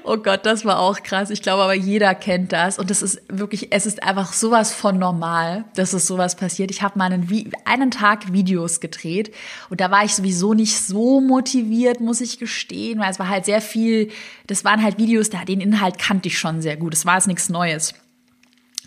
oh 0.04 0.18
Gott, 0.18 0.46
das 0.46 0.66
war 0.66 0.80
auch 0.80 1.02
krass. 1.02 1.30
Ich 1.30 1.42
glaube 1.42 1.64
aber 1.64 1.74
jeder 1.74 2.14
kennt 2.16 2.52
das. 2.52 2.78
Und 2.78 2.90
das 2.90 3.02
ist 3.02 3.22
wirklich, 3.30 3.72
es 3.72 3.86
ist 3.86 4.04
einfach 4.04 4.34
sowas 4.34 4.74
von 4.74 4.98
normal, 4.98 5.66
dass 5.76 5.94
es 5.94 6.08
sowas 6.08 6.36
passiert. 6.36 6.72
Ich 6.72 6.82
habe 6.82 6.98
mal 6.98 7.12
einen, 7.12 7.52
einen 7.66 7.92
Tag 7.92 8.32
Videos 8.34 8.80
gedreht 8.80 9.34
und 9.70 9.82
da 9.82 9.92
war 9.92 10.04
ich 10.04 10.16
sowieso 10.16 10.54
nicht 10.54 10.78
so 10.78 11.22
motiviert, 11.22 12.00
muss 12.00 12.22
ich 12.22 12.40
gestehen, 12.40 13.00
weil 13.00 13.12
es 13.12 13.20
war 13.20 13.30
halt 13.30 13.46
sehr 13.46 13.62
viel, 13.62 14.10
das 14.48 14.64
waren 14.66 14.84
halt 14.84 14.98
Videos, 14.98 15.30
da 15.30 15.46
den 15.46 15.62
Inhalt 15.62 16.00
kannte 16.00 16.28
ich 16.28 16.38
schon 16.38 16.62
sehr 16.62 16.78
gut. 16.78 16.94
Es 16.94 17.06
war 17.06 17.16
jetzt 17.16 17.28
nichts 17.28 17.50
Neues. 17.50 17.94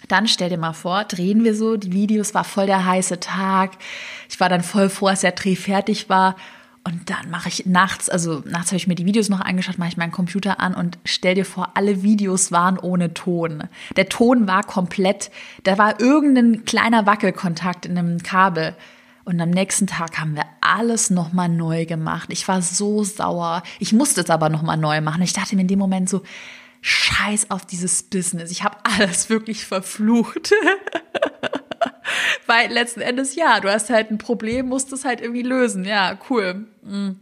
Dann 0.09 0.29
stell 0.29 0.51
dir 0.51 0.59
mal 0.59 0.75
vor, 0.75 1.05
drehen 1.05 1.43
wir 1.43 1.55
so, 1.55 1.77
die 1.77 1.93
Videos 1.93 2.33
war 2.35 2.45
voll 2.45 2.67
der 2.67 2.87
heiße 2.87 3.19
Tag. 3.19 3.73
Ich 4.29 4.39
war 4.39 4.49
dann 4.49 4.63
voll 4.63 4.89
froh, 4.89 5.09
als 5.09 5.23
der 5.23 5.33
Dreh 5.33 5.57
fertig 5.57 6.09
war 6.09 6.37
und 6.87 7.11
dann 7.11 7.31
mache 7.31 7.49
ich 7.49 7.67
nachts, 7.67 8.09
also 8.09 8.45
nachts 8.45 8.69
habe 8.69 8.77
ich 8.77 8.87
mir 8.87 8.95
die 8.95 9.07
Videos 9.07 9.29
noch 9.29 9.41
angeschaut, 9.41 9.77
mache 9.77 9.89
ich 9.89 9.97
meinen 9.97 10.13
Computer 10.13 10.61
an 10.61 10.73
und 10.73 10.99
stell 11.05 11.35
dir 11.35 11.45
vor, 11.45 11.71
alle 11.75 12.05
Videos 12.05 12.53
waren 12.53 12.79
ohne 12.79 13.13
Ton. 13.13 13.65
Der 13.97 14.09
Ton 14.09 14.47
war 14.47 14.63
komplett, 14.63 15.33
da 15.65 15.79
war 15.79 16.01
irgendein 16.01 16.65
kleiner 16.65 17.05
Wackelkontakt 17.05 17.87
in 17.87 17.99
einem 17.99 18.23
Kabel. 18.23 18.77
Und 19.25 19.41
am 19.41 19.51
nächsten 19.51 19.89
Tag 19.89 20.21
haben 20.21 20.37
wir 20.37 20.45
alles 20.61 21.11
nochmal 21.11 21.49
neu 21.49 21.87
gemacht. 21.87 22.29
Ich 22.31 22.47
war 22.47 22.63
so 22.63 23.03
sauer. 23.03 23.65
Ich 23.81 23.93
musste 23.93 24.21
es 24.21 24.31
aber 24.31 24.49
nochmal 24.49 24.77
neu 24.77 25.01
machen. 25.01 25.23
Ich 25.23 25.33
dachte 25.33 25.57
mir 25.57 25.63
in 25.63 25.69
dem 25.69 25.81
Moment 25.81 26.09
so, 26.09 26.23
scheiß 26.83 27.51
auf 27.51 27.67
dieses 27.67 28.05
Business. 28.05 28.53
Ich 28.53 28.63
habe 28.63 28.77
alles 28.85 29.29
wirklich 29.29 29.67
verflucht. 29.67 30.53
Weil 32.47 32.73
letzten 32.73 33.01
Endes, 33.01 33.35
ja, 33.35 33.61
du 33.61 33.71
hast 33.71 33.91
halt 33.91 34.11
ein 34.11 34.19
Problem, 34.19 34.69
musst 34.69 34.93
es 34.93 35.05
halt 35.05 35.21
irgendwie 35.21 35.43
lösen. 35.43 35.85
Ja, 35.85 36.19
cool. 36.31 36.67
Mhm. 36.83 37.21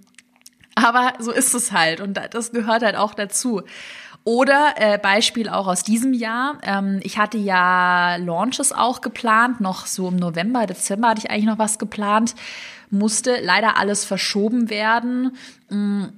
Aber 0.75 1.13
so 1.19 1.31
ist 1.31 1.55
es 1.55 1.73
halt 1.73 2.01
und 2.01 2.19
das 2.33 2.53
gehört 2.53 2.83
halt 2.83 2.97
auch 2.97 3.15
dazu. 3.15 3.63
Oder 4.25 4.75
äh, 4.77 4.99
Beispiel 4.99 5.51
auch 5.51 5.67
aus 5.67 5.83
diesem 5.83 6.15
Jahr. 6.15 6.59
Ähm, 6.63 6.99
ich 7.03 7.19
hatte 7.19 7.37
ja 7.37 8.17
Launches 8.17 8.73
auch 8.73 9.03
geplant, 9.03 9.61
noch 9.61 9.87
so 9.87 10.09
im 10.09 10.17
November, 10.17 10.67
Dezember 10.67 11.09
hatte 11.09 11.21
ich 11.21 11.31
eigentlich 11.31 11.45
noch 11.45 11.59
was 11.59 11.79
geplant, 11.79 12.35
musste 12.91 13.39
leider 13.43 13.77
alles 13.77 14.05
verschoben 14.07 14.71
werden. 14.71 15.37
Mh, 15.69 16.09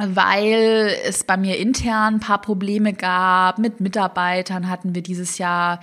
weil 0.00 0.96
es 1.04 1.24
bei 1.24 1.36
mir 1.36 1.58
intern 1.58 2.14
ein 2.14 2.20
paar 2.20 2.40
Probleme 2.40 2.92
gab. 2.92 3.58
Mit 3.58 3.80
Mitarbeitern 3.80 4.68
hatten 4.68 4.94
wir 4.94 5.02
dieses 5.02 5.38
Jahr 5.38 5.80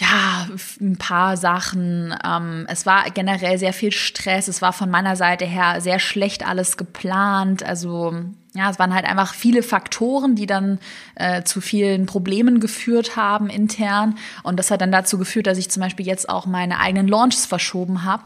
ja, 0.00 0.46
ein 0.80 0.96
paar 0.96 1.36
Sachen. 1.36 2.14
Ähm, 2.24 2.66
es 2.68 2.86
war 2.86 3.10
generell 3.10 3.58
sehr 3.58 3.72
viel 3.72 3.92
Stress. 3.92 4.48
Es 4.48 4.62
war 4.62 4.72
von 4.72 4.90
meiner 4.90 5.16
Seite 5.16 5.44
her 5.44 5.80
sehr 5.80 5.98
schlecht 5.98 6.46
alles 6.46 6.76
geplant. 6.76 7.62
Also 7.62 8.14
ja, 8.54 8.70
es 8.70 8.78
waren 8.78 8.94
halt 8.94 9.04
einfach 9.04 9.34
viele 9.34 9.62
Faktoren, 9.62 10.34
die 10.34 10.46
dann 10.46 10.78
äh, 11.16 11.42
zu 11.42 11.60
vielen 11.60 12.06
Problemen 12.06 12.60
geführt 12.60 13.16
haben 13.16 13.50
intern. 13.50 14.16
Und 14.42 14.58
das 14.58 14.70
hat 14.70 14.80
dann 14.80 14.92
dazu 14.92 15.18
geführt, 15.18 15.46
dass 15.46 15.58
ich 15.58 15.70
zum 15.70 15.82
Beispiel 15.82 16.06
jetzt 16.06 16.28
auch 16.28 16.46
meine 16.46 16.78
eigenen 16.80 17.08
Launches 17.08 17.46
verschoben 17.46 18.04
habe, 18.04 18.24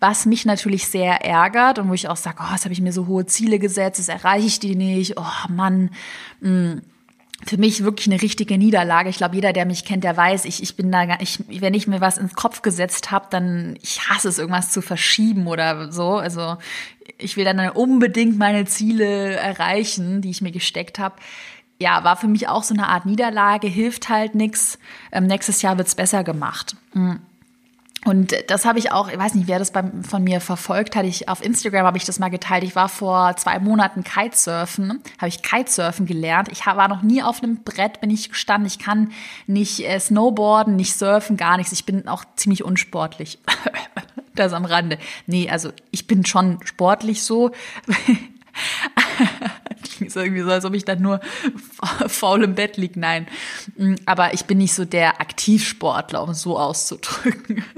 was 0.00 0.26
mich 0.26 0.44
natürlich 0.44 0.88
sehr 0.88 1.24
ärgert 1.24 1.78
und 1.78 1.88
wo 1.88 1.94
ich 1.94 2.08
auch 2.08 2.16
sage, 2.16 2.38
oh, 2.40 2.52
jetzt 2.52 2.64
habe 2.64 2.74
ich 2.74 2.80
mir 2.80 2.92
so 2.92 3.06
hohe 3.06 3.26
Ziele 3.26 3.58
gesetzt, 3.58 3.98
das 3.98 4.08
erreiche 4.08 4.46
ich 4.46 4.60
die 4.60 4.74
nicht. 4.74 5.18
Oh 5.18 5.48
Mann. 5.48 5.90
Mh 6.40 6.50
mm 6.50 6.82
für 7.46 7.58
mich 7.58 7.84
wirklich 7.84 8.06
eine 8.06 8.20
richtige 8.20 8.58
Niederlage. 8.58 9.08
Ich 9.08 9.16
glaube, 9.16 9.34
jeder, 9.34 9.52
der 9.52 9.66
mich 9.66 9.84
kennt, 9.84 10.04
der 10.04 10.16
weiß, 10.16 10.44
ich, 10.44 10.62
ich 10.62 10.76
bin 10.76 10.90
da 10.90 11.04
gar 11.04 11.18
nicht, 11.18 11.40
wenn 11.60 11.74
ich 11.74 11.86
mir 11.86 12.00
was 12.00 12.18
ins 12.18 12.34
Kopf 12.34 12.62
gesetzt 12.62 13.10
habe, 13.10 13.26
dann 13.30 13.76
ich 13.82 14.08
hasse 14.08 14.28
es, 14.28 14.38
irgendwas 14.38 14.70
zu 14.70 14.82
verschieben 14.82 15.46
oder 15.46 15.92
so. 15.92 16.16
Also 16.16 16.56
ich 17.18 17.36
will 17.36 17.44
dann 17.44 17.68
unbedingt 17.70 18.38
meine 18.38 18.64
Ziele 18.64 19.34
erreichen, 19.34 20.22
die 20.22 20.30
ich 20.30 20.42
mir 20.42 20.52
gesteckt 20.52 20.98
habe. 20.98 21.16
Ja, 21.80 22.04
war 22.04 22.16
für 22.16 22.28
mich 22.28 22.48
auch 22.48 22.62
so 22.62 22.72
eine 22.72 22.88
Art 22.88 23.04
Niederlage, 23.04 23.66
hilft 23.66 24.08
halt 24.08 24.34
nix. 24.34 24.78
Ähm, 25.12 25.26
nächstes 25.26 25.60
Jahr 25.60 25.76
wird's 25.76 25.94
besser 25.94 26.24
gemacht. 26.24 26.76
Mhm. 26.94 27.20
Und 28.04 28.34
das 28.48 28.64
habe 28.64 28.78
ich 28.78 28.92
auch, 28.92 29.08
ich 29.08 29.18
weiß 29.18 29.34
nicht, 29.34 29.48
wer 29.48 29.58
das 29.58 29.70
beim, 29.70 30.04
von 30.04 30.22
mir 30.22 30.40
verfolgt 30.40 30.94
hat. 30.94 31.06
Ich, 31.06 31.28
auf 31.28 31.42
Instagram 31.42 31.86
habe 31.86 31.96
ich 31.96 32.04
das 32.04 32.18
mal 32.18 32.28
geteilt. 32.28 32.64
Ich 32.64 32.76
war 32.76 32.88
vor 32.88 33.36
zwei 33.36 33.58
Monaten 33.58 34.04
Kitesurfen, 34.04 35.02
habe 35.18 35.28
ich 35.28 35.42
Kitesurfen 35.42 36.06
gelernt. 36.06 36.48
Ich 36.52 36.66
war 36.66 36.88
noch 36.88 37.02
nie 37.02 37.22
auf 37.22 37.42
einem 37.42 37.64
Brett, 37.64 38.00
bin 38.00 38.10
ich 38.10 38.28
gestanden. 38.28 38.66
Ich 38.66 38.78
kann 38.78 39.12
nicht 39.46 39.80
äh, 39.80 39.98
Snowboarden, 39.98 40.76
nicht 40.76 40.96
surfen, 40.96 41.36
gar 41.36 41.56
nichts. 41.56 41.72
Ich 41.72 41.86
bin 41.86 42.06
auch 42.06 42.24
ziemlich 42.36 42.62
unsportlich. 42.62 43.38
das 44.34 44.52
am 44.52 44.64
Rande. 44.64 44.98
Nee, 45.26 45.48
also 45.48 45.70
ich 45.90 46.06
bin 46.06 46.26
schon 46.26 46.58
sportlich 46.64 47.22
so. 47.22 47.52
ist 50.00 50.16
irgendwie 50.16 50.42
so, 50.42 50.50
als 50.50 50.64
ob 50.64 50.74
ich 50.74 50.84
dann 50.84 51.02
nur 51.02 51.20
faul 52.06 52.44
im 52.44 52.54
Bett 52.54 52.76
liege. 52.76 52.98
Nein. 52.98 53.26
Aber 54.06 54.34
ich 54.34 54.44
bin 54.44 54.58
nicht 54.58 54.74
so 54.74 54.84
der 54.84 55.20
Aktivsportler, 55.20 56.22
um 56.22 56.30
es 56.30 56.42
so 56.42 56.58
auszudrücken. 56.58 57.64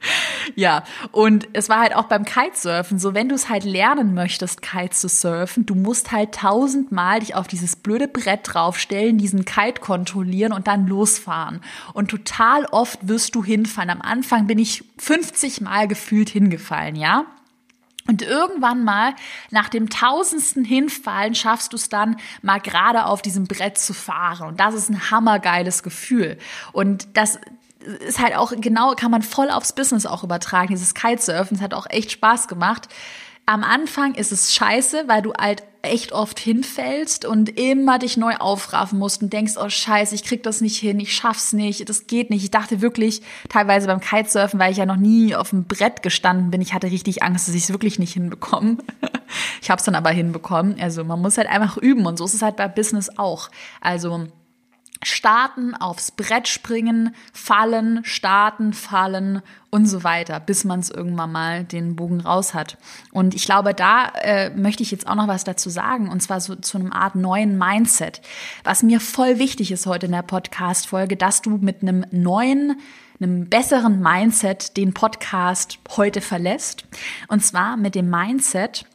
ja, 0.54 0.84
und 1.12 1.48
es 1.52 1.68
war 1.68 1.80
halt 1.80 1.94
auch 1.94 2.04
beim 2.04 2.24
Kitesurfen 2.24 2.98
so, 2.98 3.14
wenn 3.14 3.28
du 3.28 3.34
es 3.34 3.48
halt 3.48 3.64
lernen 3.64 4.14
möchtest, 4.14 4.62
Kite 4.62 4.90
zu 4.90 5.08
surfen, 5.08 5.66
du 5.66 5.74
musst 5.74 6.12
halt 6.12 6.34
tausendmal 6.34 7.20
dich 7.20 7.34
auf 7.34 7.46
dieses 7.46 7.76
blöde 7.76 8.08
Brett 8.08 8.40
draufstellen, 8.44 9.18
diesen 9.18 9.44
Kite 9.44 9.80
kontrollieren 9.80 10.52
und 10.52 10.66
dann 10.66 10.86
losfahren. 10.86 11.60
Und 11.92 12.10
total 12.10 12.64
oft 12.66 13.06
wirst 13.06 13.34
du 13.34 13.44
hinfallen. 13.44 13.90
Am 13.90 14.02
Anfang 14.02 14.46
bin 14.46 14.58
ich 14.58 14.84
50 14.98 15.60
Mal 15.60 15.88
gefühlt 15.88 16.30
hingefallen, 16.30 16.96
ja? 16.96 17.26
Und 18.06 18.22
irgendwann 18.22 18.82
mal, 18.82 19.14
nach 19.50 19.68
dem 19.68 19.88
tausendsten 19.88 20.64
Hinfallen, 20.64 21.34
schaffst 21.36 21.72
du 21.72 21.76
es 21.76 21.88
dann, 21.88 22.16
mal 22.42 22.58
gerade 22.58 23.04
auf 23.04 23.22
diesem 23.22 23.44
Brett 23.44 23.78
zu 23.78 23.92
fahren. 23.92 24.48
Und 24.48 24.58
das 24.58 24.74
ist 24.74 24.88
ein 24.88 25.12
hammergeiles 25.12 25.84
Gefühl. 25.84 26.38
Und 26.72 27.16
das, 27.16 27.38
ist 27.80 28.18
halt 28.18 28.36
auch 28.36 28.52
genau, 28.56 28.94
kann 28.94 29.10
man 29.10 29.22
voll 29.22 29.50
aufs 29.50 29.72
Business 29.72 30.06
auch 30.06 30.24
übertragen. 30.24 30.68
Dieses 30.68 30.94
Kitesurfen, 30.94 31.56
das 31.56 31.64
hat 31.64 31.74
auch 31.74 31.86
echt 31.88 32.12
Spaß 32.12 32.48
gemacht. 32.48 32.88
Am 33.46 33.64
Anfang 33.64 34.14
ist 34.14 34.32
es 34.32 34.54
scheiße, 34.54 35.04
weil 35.06 35.22
du 35.22 35.32
halt 35.32 35.64
echt 35.82 36.12
oft 36.12 36.38
hinfällst 36.38 37.24
und 37.24 37.58
immer 37.58 37.98
dich 37.98 38.16
neu 38.16 38.36
aufraffen 38.36 38.98
musst 38.98 39.22
und 39.22 39.32
denkst, 39.32 39.54
oh 39.56 39.68
scheiße, 39.68 40.14
ich 40.14 40.24
krieg 40.24 40.42
das 40.42 40.60
nicht 40.60 40.76
hin, 40.76 41.00
ich 41.00 41.14
schaff's 41.14 41.52
nicht, 41.52 41.88
das 41.88 42.06
geht 42.06 42.30
nicht. 42.30 42.44
Ich 42.44 42.50
dachte 42.50 42.82
wirklich, 42.82 43.22
teilweise 43.48 43.86
beim 43.86 44.00
Kitesurfen, 44.00 44.60
weil 44.60 44.72
ich 44.72 44.78
ja 44.78 44.86
noch 44.86 44.96
nie 44.96 45.34
auf 45.34 45.50
dem 45.50 45.64
Brett 45.64 46.02
gestanden 46.02 46.50
bin, 46.50 46.60
ich 46.60 46.74
hatte 46.74 46.90
richtig 46.90 47.22
Angst, 47.22 47.48
dass 47.48 47.54
ich 47.54 47.64
es 47.64 47.72
wirklich 47.72 47.98
nicht 47.98 48.12
hinbekomme. 48.12 48.76
ich 49.62 49.70
hab's 49.70 49.84
dann 49.84 49.94
aber 49.94 50.10
hinbekommen. 50.10 50.78
Also 50.80 51.02
man 51.02 51.20
muss 51.20 51.38
halt 51.38 51.48
einfach 51.48 51.76
üben 51.78 52.06
und 52.06 52.18
so 52.18 52.26
ist 52.26 52.34
es 52.34 52.42
halt 52.42 52.56
bei 52.56 52.68
Business 52.68 53.10
auch. 53.16 53.48
Also 53.80 54.28
starten, 55.02 55.74
aufs 55.74 56.10
Brett 56.10 56.46
springen, 56.46 57.14
fallen, 57.32 58.00
starten, 58.04 58.74
fallen 58.74 59.42
und 59.70 59.86
so 59.86 60.04
weiter, 60.04 60.40
bis 60.40 60.64
man 60.64 60.80
es 60.80 60.90
irgendwann 60.90 61.32
mal 61.32 61.64
den 61.64 61.96
Bogen 61.96 62.20
raus 62.20 62.52
hat. 62.52 62.76
Und 63.12 63.34
ich 63.34 63.44
glaube, 63.44 63.72
da 63.72 64.08
äh, 64.20 64.50
möchte 64.50 64.82
ich 64.82 64.90
jetzt 64.90 65.06
auch 65.06 65.14
noch 65.14 65.28
was 65.28 65.44
dazu 65.44 65.70
sagen, 65.70 66.08
und 66.08 66.22
zwar 66.22 66.40
so 66.40 66.54
zu 66.54 66.76
einem 66.76 66.92
Art 66.92 67.14
neuen 67.14 67.56
Mindset. 67.56 68.20
Was 68.64 68.82
mir 68.82 69.00
voll 69.00 69.38
wichtig 69.38 69.72
ist 69.72 69.86
heute 69.86 70.06
in 70.06 70.12
der 70.12 70.22
Podcast-Folge, 70.22 71.16
dass 71.16 71.40
du 71.40 71.58
mit 71.58 71.82
einem 71.82 72.04
neuen 72.10 72.76
einem 73.20 73.50
besseren 73.50 74.00
Mindset 74.00 74.78
den 74.78 74.94
Podcast 74.94 75.78
heute 75.96 76.22
verlässt. 76.22 76.84
Und 77.28 77.44
zwar 77.44 77.76
mit 77.76 77.94
dem 77.94 78.08
Mindset, 78.08 78.86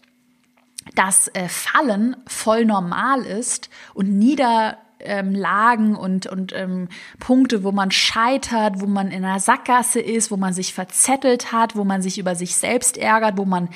dass 0.95 1.27
äh, 1.29 1.47
Fallen 1.47 2.15
voll 2.27 2.65
normal 2.65 3.21
ist 3.21 3.69
und 3.93 4.17
nieder 4.17 4.77
ähm, 5.05 5.33
Lagen 5.33 5.95
und, 5.95 6.27
und 6.27 6.53
ähm, 6.53 6.89
Punkte, 7.19 7.63
wo 7.63 7.71
man 7.71 7.91
scheitert, 7.91 8.81
wo 8.81 8.85
man 8.85 9.11
in 9.11 9.23
einer 9.23 9.39
Sackgasse 9.39 9.99
ist, 9.99 10.31
wo 10.31 10.37
man 10.37 10.53
sich 10.53 10.73
verzettelt 10.73 11.51
hat, 11.51 11.75
wo 11.75 11.83
man 11.83 12.01
sich 12.01 12.17
über 12.17 12.35
sich 12.35 12.55
selbst 12.55 12.97
ärgert, 12.97 13.37
wo 13.37 13.45
man 13.45 13.69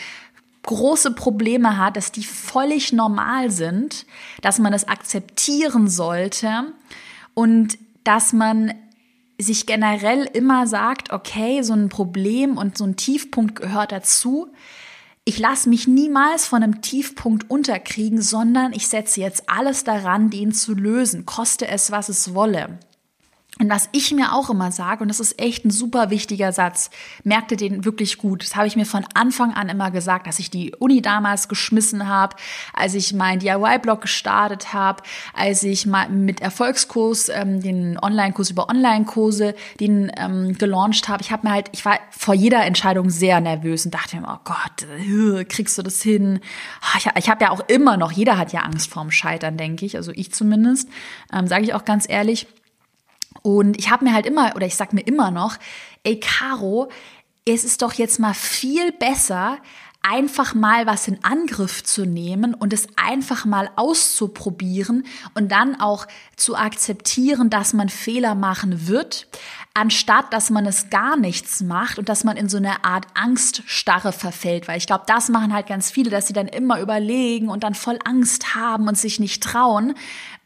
große 0.63 1.11
Probleme 1.11 1.77
hat, 1.77 1.97
dass 1.97 2.11
die 2.11 2.23
völlig 2.23 2.93
normal 2.93 3.49
sind, 3.49 4.05
dass 4.41 4.59
man 4.59 4.73
es 4.73 4.87
akzeptieren 4.87 5.87
sollte 5.87 6.73
und 7.33 7.77
dass 8.03 8.33
man 8.33 8.73
sich 9.37 9.65
generell 9.65 10.25
immer 10.33 10.67
sagt, 10.67 11.13
okay, 11.13 11.61
so 11.61 11.73
ein 11.73 11.89
Problem 11.89 12.57
und 12.57 12.77
so 12.77 12.83
ein 12.83 12.97
Tiefpunkt 12.97 13.55
gehört 13.55 13.91
dazu, 13.91 14.49
ich 15.29 15.37
lasse 15.37 15.69
mich 15.69 15.87
niemals 15.87 16.47
von 16.47 16.63
einem 16.63 16.81
Tiefpunkt 16.81 17.51
unterkriegen, 17.51 18.19
sondern 18.19 18.73
ich 18.73 18.87
setze 18.87 19.21
jetzt 19.21 19.43
alles 19.47 19.83
daran, 19.83 20.31
den 20.31 20.53
zu 20.53 20.73
lösen, 20.73 21.27
koste 21.27 21.67
es, 21.67 21.91
was 21.91 22.09
es 22.09 22.33
wolle. 22.33 22.79
Und 23.61 23.69
was 23.69 23.89
ich 23.91 24.13
mir 24.13 24.33
auch 24.33 24.49
immer 24.49 24.71
sage, 24.71 25.01
und 25.01 25.09
das 25.09 25.19
ist 25.19 25.39
echt 25.41 25.65
ein 25.65 25.69
super 25.69 26.09
wichtiger 26.09 26.53
Satz, 26.53 26.89
merkte 27.25 27.57
den 27.57 27.83
wirklich 27.83 28.17
gut. 28.17 28.41
Das 28.41 28.55
habe 28.55 28.67
ich 28.67 28.77
mir 28.77 28.85
von 28.85 29.05
Anfang 29.15 29.53
an 29.53 29.67
immer 29.67 29.91
gesagt, 29.91 30.27
dass 30.27 30.39
ich 30.39 30.49
die 30.49 30.73
Uni 30.79 31.01
damals 31.01 31.49
geschmissen 31.49 32.07
habe, 32.07 32.37
als 32.73 32.93
ich 32.93 33.13
meinen 33.13 33.39
DIY-Blog 33.39 33.99
gestartet 33.99 34.73
habe, 34.73 35.03
als 35.33 35.63
ich 35.63 35.85
mal 35.85 36.07
mit 36.07 36.39
Erfolgskurs, 36.39 37.27
ähm, 37.27 37.61
den 37.61 37.99
Online-Kurs 38.01 38.49
über 38.49 38.69
Online-Kurse, 38.69 39.55
den 39.81 40.09
ähm, 40.15 40.57
gelauncht 40.57 41.09
habe. 41.09 41.21
Ich 41.21 41.33
habe 41.33 41.45
mir 41.45 41.53
halt, 41.53 41.67
ich 41.73 41.83
war 41.83 41.99
vor 42.11 42.33
jeder 42.33 42.63
Entscheidung 42.63 43.09
sehr 43.09 43.41
nervös 43.41 43.83
und 43.83 43.93
dachte 43.93 44.15
mir, 44.15 44.27
oh 44.29 44.39
Gott, 44.45 44.87
äh, 45.05 45.43
kriegst 45.43 45.77
du 45.77 45.81
das 45.81 46.01
hin? 46.01 46.39
Ah, 46.79 46.97
ich, 46.97 47.07
ich 47.17 47.29
habe 47.29 47.43
ja 47.43 47.51
auch 47.51 47.67
immer 47.67 47.97
noch, 47.97 48.13
jeder 48.13 48.37
hat 48.37 48.53
ja 48.53 48.61
Angst 48.61 48.89
vorm 48.89 49.11
Scheitern, 49.11 49.57
denke 49.57 49.85
ich, 49.85 49.97
also 49.97 50.13
ich 50.15 50.31
zumindest, 50.31 50.87
ähm, 51.33 51.45
sage 51.47 51.65
ich 51.65 51.73
auch 51.73 51.83
ganz 51.83 52.05
ehrlich. 52.07 52.47
Und 53.41 53.77
ich 53.77 53.89
habe 53.89 54.05
mir 54.05 54.13
halt 54.13 54.25
immer, 54.25 54.55
oder 54.55 54.65
ich 54.65 54.75
sag 54.75 54.93
mir 54.93 55.01
immer 55.01 55.31
noch, 55.31 55.57
ey 56.03 56.19
Caro, 56.19 56.89
es 57.45 57.63
ist 57.63 57.81
doch 57.81 57.93
jetzt 57.93 58.19
mal 58.19 58.33
viel 58.33 58.91
besser, 58.91 59.57
einfach 60.01 60.53
mal 60.53 60.85
was 60.85 61.07
in 61.07 61.23
Angriff 61.23 61.83
zu 61.83 62.05
nehmen 62.05 62.53
und 62.53 62.71
es 62.71 62.87
einfach 62.95 63.45
mal 63.45 63.69
auszuprobieren 63.75 65.05
und 65.33 65.51
dann 65.51 65.79
auch 65.79 66.07
zu 66.37 66.55
akzeptieren, 66.55 67.49
dass 67.49 67.73
man 67.73 67.89
Fehler 67.89 68.33
machen 68.33 68.87
wird, 68.87 69.27
anstatt 69.73 70.31
dass 70.31 70.49
man 70.49 70.65
es 70.65 70.89
gar 70.89 71.17
nichts 71.17 71.61
macht 71.61 71.99
und 71.99 72.07
dass 72.07 72.23
man 72.23 72.37
in 72.37 72.47
so 72.47 72.57
eine 72.57 72.85
Art 72.85 73.07
Angststarre 73.13 74.13
verfällt. 74.13 74.69
Weil 74.69 74.77
ich 74.77 74.87
glaube, 74.87 75.03
das 75.05 75.27
machen 75.29 75.53
halt 75.53 75.67
ganz 75.67 75.91
viele, 75.91 76.09
dass 76.09 76.27
sie 76.27 76.33
dann 76.33 76.47
immer 76.47 76.79
überlegen 76.79 77.49
und 77.49 77.63
dann 77.65 77.75
voll 77.75 77.99
Angst 78.05 78.55
haben 78.55 78.87
und 78.87 78.97
sich 78.97 79.19
nicht 79.19 79.43
trauen 79.43 79.95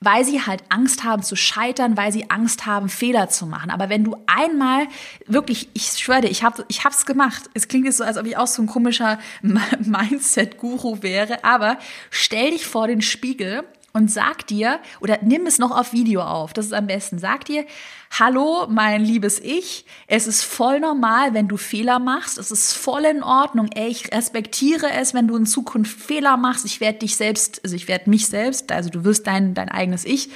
weil 0.04 0.26
sie 0.26 0.42
halt 0.42 0.64
Angst 0.70 1.04
haben 1.04 1.24
zu 1.24 1.36
scheitern, 1.36 1.98
weil 1.98 2.12
sie 2.12 2.30
Angst 2.30 2.66
haben, 2.66 2.90
Fehler 2.90 3.30
zu 3.30 3.46
machen. 3.46 3.70
Aber 3.70 3.90
wenn 3.90 4.04
du 4.04 4.16
einmal 4.28 4.88
wirklich, 5.28 5.70
ich 5.74 5.88
schwöre 5.88 6.22
dir, 6.22 6.30
ich 6.30 6.44
habe 6.44 6.66
ich 6.68 6.84
hab's 6.84 7.06
gemacht. 7.06 7.50
Es 7.54 7.68
klingt 7.68 7.86
jetzt 7.86 7.98
so, 7.98 8.04
als 8.04 8.18
ob 8.18 8.26
ich 8.26 8.38
auch 8.38 8.48
so 8.48 8.62
ein 8.62 8.68
komischer 8.68 9.20
Mindset-Guru 9.42 11.02
wäre, 11.02 11.44
aber 11.44 11.78
stell 12.10 12.52
dich 12.52 12.66
vor 12.66 12.88
den 12.88 13.02
Spiegel 13.02 13.64
und 13.94 14.10
sag 14.10 14.48
dir, 14.48 14.80
oder 15.02 15.20
nimm 15.22 15.46
es 15.46 15.60
noch 15.60 15.72
auf 15.72 15.94
Video 15.94 16.24
auf, 16.24 16.52
das 16.52 16.66
ist 16.66 16.74
am 16.74 16.88
besten, 16.88 17.20
sag 17.20 17.46
dir, 17.46 17.64
hallo, 18.12 18.66
mein 18.68 19.06
liebes 19.06 19.40
Ich, 19.40 19.86
es 20.08 20.26
ist 20.26 20.44
voll 20.44 20.80
normal, 20.80 21.36
wenn 21.36 21.48
du 21.48 21.58
Fehler 21.58 22.00
machst, 22.00 22.40
es 22.40 22.50
ist 22.50 22.74
voll 22.74 23.06
in 23.06 23.22
Ordnung, 23.22 23.70
ey, 23.76 23.88
ich 23.88 24.12
respektiere 24.12 24.92
es, 24.92 25.14
wenn 25.14 25.28
du 25.28 25.36
in 25.36 25.46
Zukunft 25.46 26.02
Fehler 26.02 26.38
machst, 26.38 26.66
ich 26.66 26.82
werde 26.82 27.00
dich 27.00 27.16
selbst, 27.16 27.64
also 27.64 27.76
ich 27.76 27.88
werde 27.88 28.10
mich 28.10 28.28
selbst, 28.28 28.72
also 28.72 28.90
du 28.90 29.04
wirst 29.04 29.28
dein, 29.28 29.54
dein 29.54 29.70
eigenes 29.70 30.06
Ich, 30.06 30.30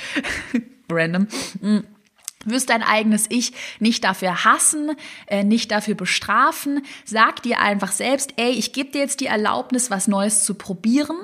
random, 0.92 1.28
mm, 1.60 1.80
wirst 2.46 2.70
dein 2.70 2.84
eigenes 2.84 3.26
Ich 3.30 3.54
nicht 3.80 4.04
dafür 4.04 4.46
hassen, 4.46 4.92
äh, 5.26 5.44
nicht 5.44 5.72
dafür 5.72 5.96
bestrafen. 5.96 6.82
Sag 7.04 7.42
dir 7.42 7.60
einfach 7.60 7.92
selbst, 7.92 8.34
ey, 8.38 8.52
ich 8.52 8.72
gebe 8.72 8.92
dir 8.92 9.02
jetzt 9.02 9.20
die 9.20 9.26
Erlaubnis, 9.26 9.92
was 9.92 10.08
Neues 10.08 10.46
zu 10.46 10.54
probieren 10.54 11.18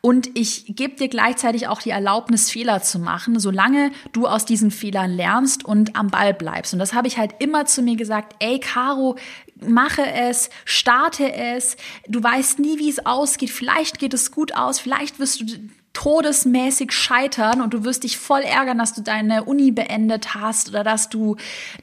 Und 0.00 0.30
ich 0.38 0.76
gebe 0.76 0.96
dir 0.96 1.08
gleichzeitig 1.08 1.68
auch 1.68 1.80
die 1.80 1.90
Erlaubnis, 1.90 2.50
Fehler 2.50 2.82
zu 2.82 2.98
machen, 2.98 3.38
solange 3.38 3.90
du 4.12 4.26
aus 4.26 4.44
diesen 4.44 4.70
Fehlern 4.70 5.10
lernst 5.10 5.64
und 5.64 5.96
am 5.96 6.08
Ball 6.08 6.34
bleibst. 6.34 6.72
Und 6.72 6.78
das 6.78 6.94
habe 6.94 7.08
ich 7.08 7.18
halt 7.18 7.34
immer 7.38 7.66
zu 7.66 7.82
mir 7.82 7.96
gesagt, 7.96 8.36
ey 8.38 8.60
Caro, 8.60 9.16
mache 9.60 10.06
es, 10.06 10.50
starte 10.64 11.32
es. 11.32 11.76
Du 12.08 12.22
weißt 12.22 12.58
nie, 12.58 12.78
wie 12.78 12.90
es 12.90 13.04
ausgeht. 13.04 13.50
Vielleicht 13.50 13.98
geht 13.98 14.14
es 14.14 14.30
gut 14.30 14.54
aus, 14.54 14.78
vielleicht 14.78 15.18
wirst 15.18 15.40
du 15.40 15.46
todesmäßig 15.96 16.92
scheitern 16.92 17.62
und 17.62 17.72
du 17.72 17.82
wirst 17.82 18.04
dich 18.04 18.18
voll 18.18 18.42
ärgern, 18.42 18.76
dass 18.76 18.92
du 18.92 19.00
deine 19.00 19.44
Uni 19.44 19.70
beendet 19.70 20.34
hast 20.34 20.68
oder 20.68 20.84
dass 20.84 21.08
du 21.08 21.36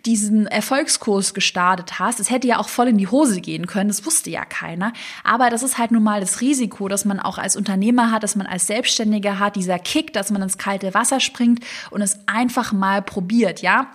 diesen 0.06 0.46
Erfolgskurs 0.46 1.34
gestartet 1.34 1.98
hast. 1.98 2.20
Es 2.20 2.30
hätte 2.30 2.48
ja 2.48 2.60
auch 2.60 2.70
voll 2.70 2.90
in 2.90 3.00
die 3.00 3.08
Hose 3.08 3.42
gehen 3.42 3.66
können, 3.66 3.88
das 3.88 4.06
wusste 4.06 4.30
ja 4.30 4.46
keiner. 4.46 4.94
Aber 5.24 5.50
das 5.50 5.64
ist 5.64 5.80
halt 5.80 5.90
nun 5.90 6.04
mal 6.04 6.20
das 6.20 6.42
Risiko, 6.42 6.88
dass 6.88 7.06
man 7.06 7.20
auch 7.20 7.40
als 7.40 7.56
Unternehmer 7.56 8.12
hat, 8.12 8.22
dass 8.22 8.36
man 8.36 8.46
als 8.46 8.68
Selbstständiger 8.68 9.40
hat, 9.40 9.56
dieser 9.56 9.80
Kick, 9.80 10.14
dass 10.14 10.30
man 10.30 10.44
ins 10.44 10.60
kalte 10.60 10.94
Wasser 10.94 11.20
springt 11.20 11.66
und 11.90 12.04
es 12.04 12.20
einfach 12.28 12.72
mal 12.72 13.02
probiert, 13.02 13.64
ja? 13.64 13.88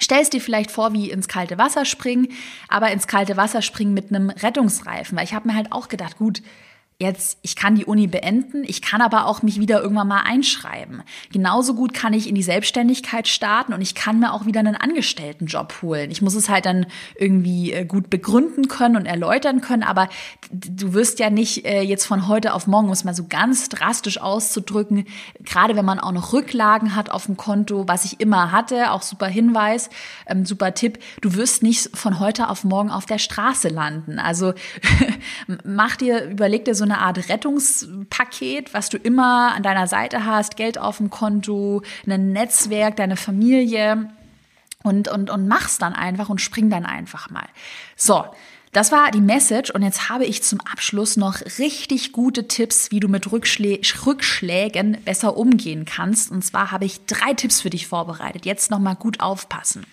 Stellst 0.00 0.32
dir 0.32 0.40
vielleicht 0.40 0.72
vor, 0.72 0.92
wie 0.92 1.08
ins 1.08 1.28
kalte 1.28 1.56
Wasser 1.56 1.84
springen, 1.84 2.26
aber 2.68 2.90
ins 2.90 3.06
kalte 3.06 3.36
Wasser 3.36 3.62
springen 3.62 3.94
mit 3.94 4.10
einem 4.10 4.30
Rettungsreifen. 4.30 5.16
Weil 5.16 5.24
ich 5.24 5.34
habe 5.34 5.48
mir 5.48 5.54
halt 5.54 5.70
auch 5.70 5.88
gedacht, 5.88 6.18
gut, 6.18 6.42
jetzt, 6.98 7.38
ich 7.42 7.56
kann 7.56 7.74
die 7.74 7.84
Uni 7.84 8.06
beenden, 8.06 8.64
ich 8.64 8.80
kann 8.80 9.02
aber 9.02 9.26
auch 9.26 9.42
mich 9.42 9.60
wieder 9.60 9.82
irgendwann 9.82 10.08
mal 10.08 10.22
einschreiben. 10.22 11.02
Genauso 11.30 11.74
gut 11.74 11.92
kann 11.92 12.14
ich 12.14 12.26
in 12.26 12.34
die 12.34 12.42
Selbstständigkeit 12.42 13.28
starten 13.28 13.74
und 13.74 13.82
ich 13.82 13.94
kann 13.94 14.18
mir 14.18 14.32
auch 14.32 14.46
wieder 14.46 14.60
einen 14.60 14.76
Angestelltenjob 14.76 15.82
holen. 15.82 16.10
Ich 16.10 16.22
muss 16.22 16.34
es 16.34 16.48
halt 16.48 16.64
dann 16.64 16.86
irgendwie 17.18 17.72
äh, 17.72 17.84
gut 17.84 18.08
begründen 18.08 18.68
können 18.68 18.96
und 18.96 19.04
erläutern 19.04 19.60
können, 19.60 19.82
aber 19.82 20.08
du 20.50 20.94
wirst 20.94 21.18
ja 21.18 21.28
nicht 21.28 21.66
äh, 21.66 21.82
jetzt 21.82 22.06
von 22.06 22.28
heute 22.28 22.54
auf 22.54 22.66
morgen, 22.66 22.86
um 22.86 22.92
es 22.94 23.04
mal 23.04 23.14
so 23.14 23.26
ganz 23.28 23.68
drastisch 23.68 24.18
auszudrücken, 24.18 25.04
gerade 25.44 25.76
wenn 25.76 25.84
man 25.84 26.00
auch 26.00 26.12
noch 26.12 26.32
Rücklagen 26.32 26.96
hat 26.96 27.10
auf 27.10 27.26
dem 27.26 27.36
Konto, 27.36 27.86
was 27.86 28.06
ich 28.06 28.20
immer 28.20 28.52
hatte, 28.52 28.92
auch 28.92 29.02
super 29.02 29.26
Hinweis, 29.26 29.90
ähm, 30.26 30.46
super 30.46 30.72
Tipp, 30.72 30.98
du 31.20 31.34
wirst 31.34 31.62
nicht 31.62 31.94
von 31.94 32.20
heute 32.20 32.48
auf 32.48 32.64
morgen 32.64 32.90
auf 32.90 33.04
der 33.04 33.18
Straße 33.18 33.68
landen. 33.68 34.18
Also 34.18 34.54
mach 35.64 35.96
dir, 35.96 36.24
überleg 36.24 36.64
dir 36.64 36.74
so 36.74 36.85
eine 36.86 36.98
Art 36.98 37.28
Rettungspaket, 37.28 38.74
was 38.74 38.88
du 38.88 38.96
immer 38.96 39.54
an 39.54 39.62
deiner 39.62 39.86
Seite 39.86 40.24
hast, 40.24 40.56
Geld 40.56 40.78
auf 40.78 40.96
dem 40.98 41.10
Konto, 41.10 41.82
ein 42.06 42.32
Netzwerk, 42.32 42.96
deine 42.96 43.16
Familie 43.16 44.10
und, 44.82 45.08
und, 45.08 45.30
und 45.30 45.48
mach's 45.48 45.78
dann 45.78 45.92
einfach 45.92 46.28
und 46.28 46.40
spring 46.40 46.70
dann 46.70 46.86
einfach 46.86 47.30
mal. 47.30 47.46
So. 47.96 48.24
Das 48.72 48.92
war 48.92 49.10
die 49.10 49.22
Message 49.22 49.70
und 49.70 49.80
jetzt 49.80 50.10
habe 50.10 50.26
ich 50.26 50.42
zum 50.42 50.60
Abschluss 50.60 51.16
noch 51.16 51.40
richtig 51.58 52.12
gute 52.12 52.46
Tipps, 52.46 52.90
wie 52.90 53.00
du 53.00 53.08
mit 53.08 53.32
Rückschlä 53.32 53.80
Rückschlägen 54.04 54.98
besser 55.02 55.38
umgehen 55.38 55.86
kannst. 55.86 56.30
Und 56.30 56.42
zwar 56.44 56.72
habe 56.72 56.84
ich 56.84 57.06
drei 57.06 57.32
Tipps 57.32 57.62
für 57.62 57.70
dich 57.70 57.86
vorbereitet. 57.86 58.44
Jetzt 58.44 58.70
noch 58.70 58.78
mal 58.78 58.92
gut 58.92 59.20
aufpassen. 59.20 59.86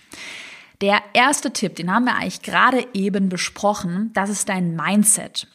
Der 0.82 1.00
erste 1.14 1.50
Tipp, 1.50 1.76
den 1.76 1.90
haben 1.90 2.04
wir 2.04 2.16
eigentlich 2.16 2.42
gerade 2.42 2.86
eben 2.92 3.30
besprochen, 3.30 4.10
das 4.12 4.28
ist 4.28 4.50
dein 4.50 4.76
Mindset. 4.76 5.46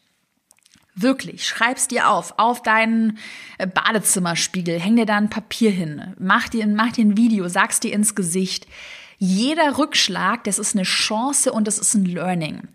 Wirklich, 1.02 1.48
schreib's 1.48 1.88
dir 1.88 2.10
auf, 2.10 2.34
auf 2.38 2.62
deinen 2.62 3.20
äh, 3.58 3.68
Badezimmerspiegel, 3.68 4.80
häng 4.80 4.98
dir 4.98 5.06
da 5.06 5.16
ein 5.16 5.30
Papier 5.30 5.72
hin, 5.72 6.14
mach 6.20 6.50
dir, 6.50 6.68
mach 6.68 6.92
dir 6.92 7.06
ein 7.06 7.16
Video, 7.16 7.48
sag's 7.48 7.80
dir 7.80 7.94
ins 7.94 8.16
Gesicht. 8.16 8.68
Jeder 9.18 9.78
Rückschlag, 9.78 10.44
das 10.44 10.60
ist 10.60 10.76
eine 10.76 10.84
Chance 10.84 11.54
und 11.54 11.68
das 11.68 11.78
ist 11.78 11.94
ein 11.94 12.04
Learning. 12.04 12.68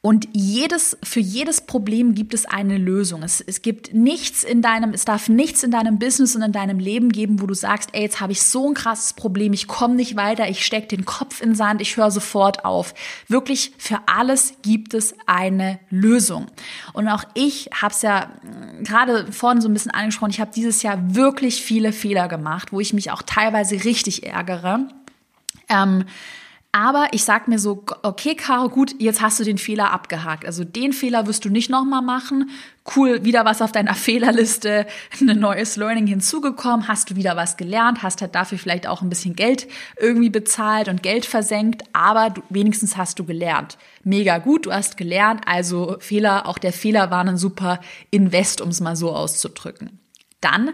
Und 0.00 0.28
jedes, 0.32 0.96
für 1.02 1.18
jedes 1.18 1.60
Problem 1.60 2.14
gibt 2.14 2.32
es 2.32 2.46
eine 2.46 2.78
Lösung. 2.78 3.24
Es, 3.24 3.40
es 3.40 3.62
gibt 3.62 3.92
nichts 3.92 4.44
in 4.44 4.62
deinem, 4.62 4.92
es 4.92 5.04
darf 5.04 5.28
nichts 5.28 5.64
in 5.64 5.72
deinem 5.72 5.98
Business 5.98 6.36
und 6.36 6.42
in 6.42 6.52
deinem 6.52 6.78
Leben 6.78 7.10
geben, 7.10 7.40
wo 7.40 7.46
du 7.46 7.54
sagst, 7.54 7.90
ey, 7.92 8.02
jetzt 8.02 8.20
habe 8.20 8.30
ich 8.30 8.42
so 8.42 8.68
ein 8.68 8.74
krasses 8.74 9.12
Problem, 9.14 9.52
ich 9.52 9.66
komme 9.66 9.96
nicht 9.96 10.14
weiter, 10.14 10.48
ich 10.48 10.64
stecke 10.64 10.86
den 10.86 11.04
Kopf 11.04 11.42
in 11.42 11.56
Sand, 11.56 11.80
ich 11.80 11.96
höre 11.96 12.12
sofort 12.12 12.64
auf. 12.64 12.94
Wirklich, 13.26 13.72
für 13.76 13.98
alles 14.06 14.54
gibt 14.62 14.94
es 14.94 15.14
eine 15.26 15.80
Lösung. 15.90 16.46
Und 16.92 17.08
auch 17.08 17.24
ich 17.34 17.68
habe 17.74 17.92
es 17.92 18.02
ja 18.02 18.30
hm, 18.42 18.84
gerade 18.84 19.32
vorhin 19.32 19.60
so 19.60 19.68
ein 19.68 19.74
bisschen 19.74 19.90
angesprochen, 19.90 20.30
ich 20.30 20.40
habe 20.40 20.52
dieses 20.54 20.82
Jahr 20.82 21.14
wirklich 21.16 21.60
viele 21.60 21.92
Fehler 21.92 22.28
gemacht, 22.28 22.72
wo 22.72 22.78
ich 22.78 22.92
mich 22.92 23.10
auch 23.10 23.22
teilweise 23.22 23.84
richtig 23.84 24.24
ärgere. 24.24 24.86
Ähm, 25.68 26.04
aber 26.78 27.08
ich 27.10 27.24
sag 27.24 27.48
mir 27.48 27.58
so, 27.58 27.84
okay, 28.04 28.36
Caro, 28.36 28.68
gut, 28.68 28.94
jetzt 29.00 29.20
hast 29.20 29.40
du 29.40 29.44
den 29.44 29.58
Fehler 29.58 29.92
abgehakt. 29.92 30.46
Also 30.46 30.62
den 30.62 30.92
Fehler 30.92 31.26
wirst 31.26 31.44
du 31.44 31.50
nicht 31.50 31.70
nochmal 31.70 32.02
machen. 32.02 32.50
Cool, 32.94 33.24
wieder 33.24 33.44
was 33.44 33.60
auf 33.62 33.72
deiner 33.72 33.94
Fehlerliste, 33.96 34.86
ein 35.20 35.40
neues 35.40 35.74
Learning 35.74 36.06
hinzugekommen, 36.06 36.86
hast 36.86 37.10
du 37.10 37.16
wieder 37.16 37.34
was 37.34 37.56
gelernt, 37.56 38.04
hast 38.04 38.22
halt 38.22 38.36
dafür 38.36 38.58
vielleicht 38.58 38.86
auch 38.86 39.02
ein 39.02 39.08
bisschen 39.08 39.34
Geld 39.34 39.66
irgendwie 39.98 40.30
bezahlt 40.30 40.86
und 40.86 41.02
Geld 41.02 41.26
versenkt, 41.26 41.82
aber 41.92 42.30
du, 42.30 42.42
wenigstens 42.48 42.96
hast 42.96 43.18
du 43.18 43.24
gelernt. 43.24 43.76
Mega 44.04 44.38
gut, 44.38 44.66
du 44.66 44.72
hast 44.72 44.96
gelernt, 44.96 45.40
also 45.46 45.96
Fehler, 45.98 46.46
auch 46.46 46.58
der 46.58 46.72
Fehler 46.72 47.10
war 47.10 47.24
ein 47.24 47.38
super 47.38 47.80
Invest, 48.12 48.60
um 48.60 48.68
es 48.68 48.80
mal 48.80 48.94
so 48.94 49.10
auszudrücken. 49.10 49.98
Dann 50.40 50.70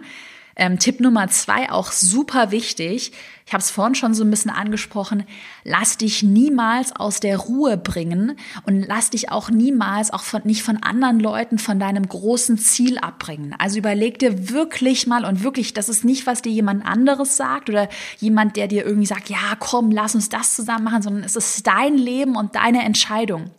ähm, 0.57 0.79
Tipp 0.79 1.01
Nummer 1.01 1.29
zwei, 1.29 1.71
auch 1.71 1.93
super 1.93 2.51
wichtig. 2.51 3.13
Ich 3.47 3.53
habe 3.53 3.61
es 3.61 3.71
vorhin 3.71 3.95
schon 3.95 4.15
so 4.15 4.25
ein 4.25 4.31
bisschen 4.31 4.51
angesprochen. 4.51 5.25
Lass 5.65 5.99
dich 5.99 6.23
niemals 6.23 6.97
aus 6.97 7.21
der 7.21 7.37
Ruhe 7.37 7.77
bringen 7.77 8.39
und 8.65 8.87
lass 8.87 9.11
dich 9.11 9.31
auch 9.31 9.51
niemals, 9.51 10.13
auch 10.13 10.23
von, 10.23 10.43
nicht 10.45 10.63
von 10.63 10.83
anderen 10.83 11.21
Leuten, 11.21 11.59
von 11.59 11.79
deinem 11.79 12.09
großen 12.09 12.57
Ziel 12.57 12.99
abbringen. 12.99 13.55
Also 13.59 13.79
überleg 13.79 14.19
dir 14.19 14.49
wirklich 14.51 15.07
mal 15.07 15.25
und 15.25 15.43
wirklich, 15.43 15.75
das 15.75 15.89
ist 15.89 16.05
nicht, 16.05 16.27
was 16.27 16.41
dir 16.41 16.53
jemand 16.53 16.87
anderes 16.87 17.37
sagt 17.37 17.69
oder 17.69 17.89
jemand, 18.19 18.57
der 18.57 18.69
dir 18.69 18.87
irgendwie 18.87 19.07
sagt, 19.07 19.29
ja, 19.29 19.57
komm, 19.59 19.91
lass 19.91 20.15
uns 20.15 20.29
das 20.29 20.55
zusammen 20.55 20.85
machen, 20.85 21.03
sondern 21.03 21.25
es 21.25 21.37
ist 21.37 21.67
dein 21.67 21.99
Leben 21.99 22.37
und 22.37 22.55
deine 22.55 22.85
Entscheidung. 22.85 23.51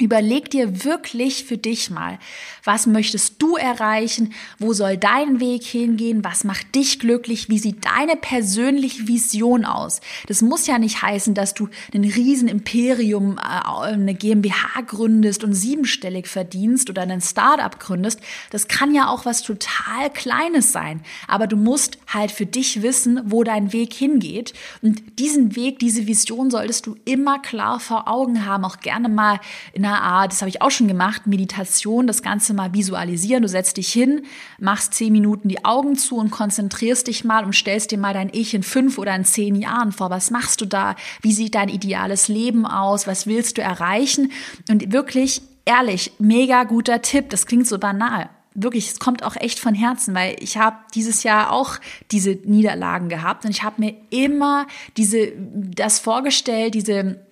Überleg 0.00 0.50
dir 0.50 0.84
wirklich 0.84 1.44
für 1.44 1.56
dich 1.56 1.88
mal, 1.88 2.18
was 2.64 2.88
möchtest 2.88 3.40
du 3.40 3.54
erreichen? 3.54 4.32
Wo 4.58 4.72
soll 4.72 4.96
dein 4.96 5.38
Weg 5.38 5.62
hingehen? 5.62 6.24
Was 6.24 6.42
macht 6.42 6.74
dich 6.74 6.98
glücklich? 6.98 7.48
Wie 7.48 7.60
sieht 7.60 7.84
deine 7.84 8.16
persönliche 8.16 9.06
Vision 9.06 9.64
aus? 9.64 10.00
Das 10.26 10.42
muss 10.42 10.66
ja 10.66 10.80
nicht 10.80 11.02
heißen, 11.02 11.34
dass 11.34 11.54
du 11.54 11.68
ein 11.94 12.02
riesen 12.02 12.48
Imperium, 12.48 13.38
äh, 13.38 13.92
eine 13.92 14.14
GmbH 14.14 14.80
gründest 14.80 15.44
und 15.44 15.54
siebenstellig 15.54 16.26
verdienst 16.26 16.90
oder 16.90 17.02
ein 17.02 17.20
Startup 17.20 17.78
gründest. 17.78 18.18
Das 18.50 18.66
kann 18.66 18.96
ja 18.96 19.06
auch 19.06 19.24
was 19.26 19.42
total 19.42 20.10
Kleines 20.12 20.72
sein. 20.72 21.02
Aber 21.28 21.46
du 21.46 21.56
musst 21.56 21.98
halt 22.08 22.32
für 22.32 22.46
dich 22.46 22.82
wissen, 22.82 23.20
wo 23.26 23.44
dein 23.44 23.72
Weg 23.72 23.94
hingeht. 23.94 24.54
Und 24.82 25.20
diesen 25.20 25.54
Weg, 25.54 25.78
diese 25.78 26.08
Vision 26.08 26.50
solltest 26.50 26.86
du 26.86 26.96
immer 27.04 27.38
klar 27.38 27.78
vor 27.78 28.08
Augen 28.08 28.44
haben. 28.44 28.64
Auch 28.64 28.80
gerne 28.80 29.08
mal 29.08 29.38
in 29.72 29.83
einer 29.84 30.02
Art, 30.02 30.32
das 30.32 30.40
habe 30.40 30.48
ich 30.48 30.62
auch 30.62 30.70
schon 30.70 30.88
gemacht, 30.88 31.26
Meditation, 31.26 32.06
das 32.06 32.22
Ganze 32.22 32.54
mal 32.54 32.72
visualisieren. 32.72 33.42
Du 33.42 33.48
setzt 33.48 33.76
dich 33.76 33.92
hin, 33.92 34.22
machst 34.58 34.94
zehn 34.94 35.12
Minuten 35.12 35.48
die 35.48 35.64
Augen 35.64 35.96
zu 35.96 36.16
und 36.16 36.30
konzentrierst 36.30 37.06
dich 37.06 37.24
mal 37.24 37.44
und 37.44 37.54
stellst 37.54 37.90
dir 37.90 37.98
mal 37.98 38.14
dein 38.14 38.30
Ich 38.32 38.54
in 38.54 38.62
fünf 38.62 38.98
oder 38.98 39.14
in 39.14 39.24
zehn 39.24 39.56
Jahren 39.56 39.92
vor. 39.92 40.10
Was 40.10 40.30
machst 40.30 40.60
du 40.60 40.66
da? 40.66 40.96
Wie 41.22 41.32
sieht 41.32 41.54
dein 41.54 41.68
ideales 41.68 42.28
Leben 42.28 42.66
aus? 42.66 43.06
Was 43.06 43.26
willst 43.26 43.58
du 43.58 43.62
erreichen? 43.62 44.32
Und 44.68 44.92
wirklich, 44.92 45.42
ehrlich, 45.64 46.12
mega 46.18 46.64
guter 46.64 47.02
Tipp. 47.02 47.30
Das 47.30 47.46
klingt 47.46 47.66
so 47.66 47.78
banal 47.78 48.30
wirklich, 48.54 48.92
es 48.92 49.00
kommt 49.00 49.24
auch 49.24 49.36
echt 49.36 49.58
von 49.58 49.74
Herzen, 49.74 50.14
weil 50.14 50.36
ich 50.38 50.56
habe 50.56 50.76
dieses 50.94 51.24
Jahr 51.24 51.52
auch 51.52 51.78
diese 52.12 52.38
Niederlagen 52.44 53.08
gehabt 53.08 53.44
und 53.44 53.50
ich 53.50 53.64
habe 53.64 53.80
mir 53.80 53.94
immer 54.10 54.66
diese 54.96 55.32
das 55.36 55.98
vorgestellt, 55.98 56.74
diese 56.74 57.23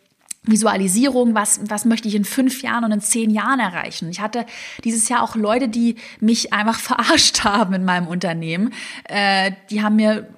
Visualisierung, 0.44 1.34
was, 1.34 1.60
was 1.68 1.84
möchte 1.84 2.08
ich 2.08 2.16
in 2.16 2.24
fünf 2.24 2.62
Jahren 2.62 2.84
und 2.84 2.90
in 2.92 3.00
zehn 3.00 3.30
Jahren 3.30 3.60
erreichen. 3.60 4.10
Ich 4.10 4.20
hatte 4.20 4.44
dieses 4.82 5.08
Jahr 5.08 5.22
auch 5.22 5.36
Leute, 5.36 5.68
die 5.68 5.96
mich 6.20 6.52
einfach 6.52 6.80
verarscht 6.80 7.44
haben 7.44 7.74
in 7.74 7.84
meinem 7.84 8.08
Unternehmen. 8.08 8.72
Äh, 9.04 9.52
die 9.70 9.82
haben 9.82 9.96
mir 9.96 10.28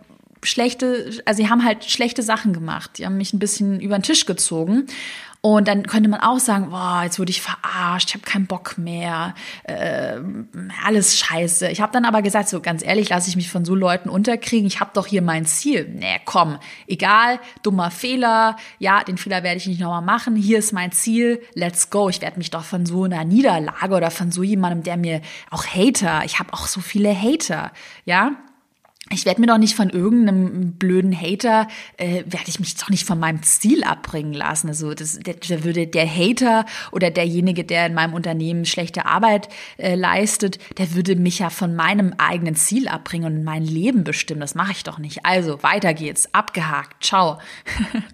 schlechte, 0.43 1.23
also 1.25 1.43
sie 1.43 1.49
haben 1.49 1.65
halt 1.65 1.85
schlechte 1.85 2.23
Sachen 2.23 2.53
gemacht. 2.53 2.99
Die 2.99 3.07
haben 3.07 3.17
mich 3.17 3.33
ein 3.33 3.39
bisschen 3.39 3.81
über 3.81 3.99
den 3.99 4.03
Tisch 4.03 4.27
gezogen. 4.27 4.87
Und 5.45 5.69
dann 5.69 5.87
könnte 5.87 6.09
man 6.09 6.21
auch 6.21 6.39
sagen, 6.39 6.71
boah, 6.71 7.03
jetzt 7.05 7.19
wurde 7.19 7.29
ich 7.29 7.43
verarscht, 7.43 8.09
ich 8.09 8.15
habe 8.15 8.25
keinen 8.25 8.47
Bock 8.47 8.79
mehr, 8.79 9.35
äh, 9.65 10.17
alles 10.83 11.19
scheiße. 11.19 11.69
Ich 11.69 11.83
habe 11.83 11.93
dann 11.93 12.07
aber 12.07 12.23
gesagt, 12.23 12.49
so 12.49 12.63
ganz 12.63 12.83
ehrlich, 12.83 13.11
lasse 13.11 13.29
ich 13.29 13.37
mich 13.37 13.51
von 13.51 13.63
so 13.67 13.75
Leuten 13.75 14.09
unterkriegen. 14.09 14.67
Ich 14.67 14.81
habe 14.81 14.93
doch 14.95 15.07
hier 15.07 15.21
mein 15.21 15.45
Ziel. 15.45 15.87
Nee, 15.87 16.19
komm, 16.25 16.59
egal, 16.87 17.41
dummer 17.63 17.91
Fehler, 17.91 18.57
ja, 18.79 19.05
den 19.05 19.19
Fehler 19.19 19.43
werde 19.43 19.59
ich 19.59 19.67
nicht 19.67 19.83
nochmal 19.83 20.01
machen. 20.01 20.35
Hier 20.35 20.61
ist 20.61 20.73
mein 20.73 20.93
Ziel, 20.93 21.43
let's 21.53 21.91
go. 21.91 22.09
Ich 22.09 22.23
werde 22.23 22.39
mich 22.39 22.51
doch 22.51 22.65
von 22.65 22.87
so 22.87 23.05
einer 23.05 23.23
Niederlage 23.25 23.95
oder 23.95 24.11
von 24.11 24.33
so 24.33 24.43
jemandem, 24.43 24.83
der 24.83 24.97
mir 24.97 25.21
auch 25.51 25.67
Hater, 25.67 26.23
ich 26.25 26.39
habe 26.39 26.55
auch 26.55 26.67
so 26.67 26.81
viele 26.81 27.15
Hater, 27.15 27.71
ja, 28.07 28.31
ich 29.11 29.27
werde 29.27 29.41
mir 29.41 29.47
doch 29.47 29.59
nicht 29.59 29.75
von 29.75 29.91
irgendeinem 29.91 30.73
blöden 30.73 31.15
Hater, 31.15 31.69
äh, 31.99 32.25
werde 32.27 32.49
ich 32.49 32.59
mich 32.59 32.75
doch 32.77 32.89
nicht 32.89 33.05
von 33.05 33.19
meinem 33.19 33.43
Ziel 33.43 33.85
abbringen 33.85 34.33
lassen. 34.33 34.69
Also 34.69 34.95
das, 34.95 35.19
der, 35.19 35.35
der 35.35 35.63
würde 35.63 35.87
der 35.87 36.09
Hater 36.09 36.65
oder 36.91 37.11
derjenige, 37.11 37.65
der 37.65 37.87
in 37.87 37.95
meinem 37.95 38.15
Unternehmen 38.15 38.65
schlechte 38.65 39.05
Arbeit 39.05 39.51
äh, 39.77 39.95
leistet, 39.95 40.59
der 40.79 40.95
würde 40.95 41.17
mich 41.17 41.41
ja 41.41 41.51
von 41.51 41.77
meinem 41.77 42.15
eigenen 42.17 42.57
Ziel 42.57 42.89
abbringen 42.89 43.27
und 43.27 43.45
mein 43.45 43.65
Leben 43.65 44.05
bestimmen. 44.05 44.41
Das 44.41 44.55
mache 44.55 44.73
ich 44.73 44.85
doch 44.85 44.99
nicht. 44.99 45.27
Also 45.27 45.63
weiter 45.63 45.93
geht's. 45.93 46.33
Abgehakt. 46.33 47.05
Ciao. 47.05 47.39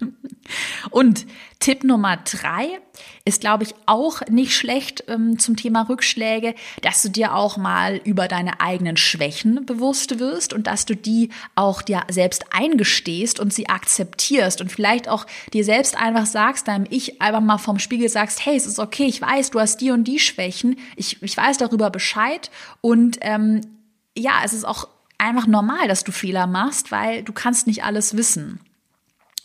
und 0.89 1.25
Tipp 1.61 1.83
Nummer 1.83 2.17
drei 2.17 2.79
ist, 3.23 3.39
glaube 3.39 3.63
ich, 3.63 3.75
auch 3.85 4.21
nicht 4.29 4.53
schlecht 4.55 5.05
ähm, 5.07 5.37
zum 5.39 5.55
Thema 5.55 5.83
Rückschläge, 5.83 6.55
dass 6.81 7.03
du 7.03 7.09
dir 7.09 7.35
auch 7.35 7.55
mal 7.55 8.01
über 8.03 8.27
deine 8.27 8.59
eigenen 8.59 8.97
Schwächen 8.97 9.65
bewusst 9.65 10.19
wirst 10.19 10.53
und 10.53 10.65
dass 10.65 10.85
du 10.85 10.95
die 10.95 11.29
auch 11.55 11.83
dir 11.83 12.01
selbst 12.09 12.45
eingestehst 12.51 13.39
und 13.39 13.53
sie 13.53 13.69
akzeptierst 13.69 14.59
und 14.59 14.71
vielleicht 14.71 15.07
auch 15.07 15.27
dir 15.53 15.63
selbst 15.63 15.95
einfach 15.95 16.25
sagst, 16.25 16.67
deinem 16.67 16.87
Ich 16.89 17.21
einfach 17.21 17.41
mal 17.41 17.59
vom 17.59 17.79
Spiegel 17.79 18.09
sagst, 18.09 18.43
hey, 18.43 18.57
es 18.57 18.65
ist 18.65 18.79
okay, 18.79 19.05
ich 19.05 19.21
weiß, 19.21 19.51
du 19.51 19.59
hast 19.59 19.77
die 19.81 19.91
und 19.91 20.05
die 20.05 20.19
Schwächen, 20.19 20.77
ich, 20.95 21.21
ich 21.21 21.37
weiß 21.37 21.59
darüber 21.59 21.91
Bescheid 21.91 22.49
und 22.81 23.19
ähm, 23.21 23.61
ja, 24.17 24.41
es 24.43 24.53
ist 24.53 24.65
auch 24.65 24.87
einfach 25.19 25.45
normal, 25.45 25.87
dass 25.87 26.03
du 26.03 26.11
Fehler 26.11 26.47
machst, 26.47 26.91
weil 26.91 27.21
du 27.21 27.33
kannst 27.33 27.67
nicht 27.67 27.83
alles 27.83 28.17
wissen. 28.17 28.59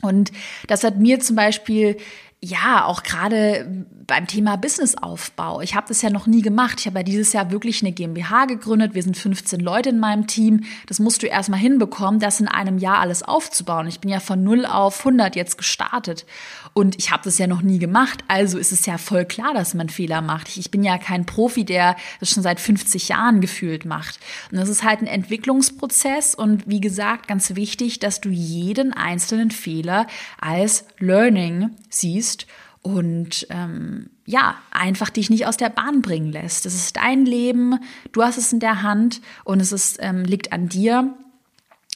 Und 0.07 0.33
das 0.67 0.85
hat 0.85 0.99
mir 0.99 1.21
zum 1.21 1.37
Beispiel 1.37 1.97
ja, 2.47 2.85
auch 2.85 3.03
gerade 3.03 3.85
beim 4.07 4.29
Thema 4.29 4.57
Businessaufbau. 4.57 5.63
Ich 5.63 5.75
habe 5.75 5.89
das 5.89 6.01
ja 6.03 6.11
noch 6.11 6.29
nie 6.29 6.43
gemacht. 6.43 6.79
Ich 6.79 6.87
habe 6.87 7.01
ja 7.01 7.03
dieses 7.03 7.33
Jahr 7.33 7.51
wirklich 7.51 7.83
eine 7.83 7.91
GmbH 7.91 8.45
gegründet. 8.45 8.95
Wir 8.95 9.03
sind 9.03 9.17
15 9.17 9.59
Leute 9.59 9.89
in 9.89 9.99
meinem 9.99 10.29
Team. 10.29 10.63
Das 10.87 11.01
musst 11.01 11.25
du 11.25 11.27
erstmal 11.27 11.59
hinbekommen, 11.59 12.21
das 12.21 12.39
in 12.39 12.47
einem 12.47 12.79
Jahr 12.79 12.99
alles 12.99 13.25
aufzubauen. 13.25 13.89
Ich 13.89 13.99
bin 13.99 14.11
ja 14.11 14.21
von 14.21 14.45
0 14.45 14.65
auf 14.65 15.01
100 15.01 15.35
jetzt 15.35 15.59
gestartet. 15.59 16.25
Und 16.73 16.97
ich 16.99 17.11
habe 17.11 17.25
das 17.25 17.39
ja 17.39 17.49
noch 17.49 17.63
nie 17.63 17.81
gemacht. 17.81 18.23
Also 18.29 18.59
ist 18.59 18.71
es 18.71 18.87
ja 18.87 18.97
voll 18.97 19.25
klar, 19.25 19.53
dass 19.53 19.75
man 19.75 19.89
Fehler 19.89 20.21
macht. 20.21 20.57
Ich 20.57 20.71
bin 20.71 20.85
ja 20.85 20.99
kein 20.99 21.27
Profi, 21.27 21.65
der 21.65 21.97
das 22.21 22.31
schon 22.31 22.45
seit 22.45 22.61
50 22.61 23.09
Jahren 23.09 23.41
gefühlt 23.41 23.85
macht. 23.85 24.21
Und 24.53 24.59
das 24.59 24.69
ist 24.69 24.85
halt 24.85 25.01
ein 25.01 25.09
Entwicklungsprozess. 25.09 26.37
Und 26.37 26.69
wie 26.69 26.81
gesagt, 26.81 27.27
ganz 27.27 27.57
wichtig, 27.57 27.99
dass 27.99 28.21
du 28.21 28.29
jeden 28.29 28.93
einzelnen 28.93 29.51
Fehler 29.51 30.07
als 30.39 30.85
Learning 30.99 31.71
siehst 31.89 32.36
und 32.83 33.47
ähm, 33.51 34.11
ja, 34.27 34.59
einfach 34.71 35.11
dich 35.11 35.31
nicht 35.31 35.47
aus 35.47 35.57
der 35.57 35.71
Bahn 35.71 36.03
bringen 36.03 36.31
lässt. 36.31 36.67
Das 36.67 36.75
ist 36.75 36.97
dein 36.97 37.27
Leben, 37.27 37.81
du 38.13 38.23
hast 38.23 38.39
es 38.39 38.53
in 38.53 38.61
der 38.61 38.83
Hand 38.83 39.21
und 39.45 39.61
es 39.61 39.73
ist, 39.73 39.99
ähm, 40.01 40.25
liegt 40.25 40.53
an 40.53 40.69
dir, 40.69 41.15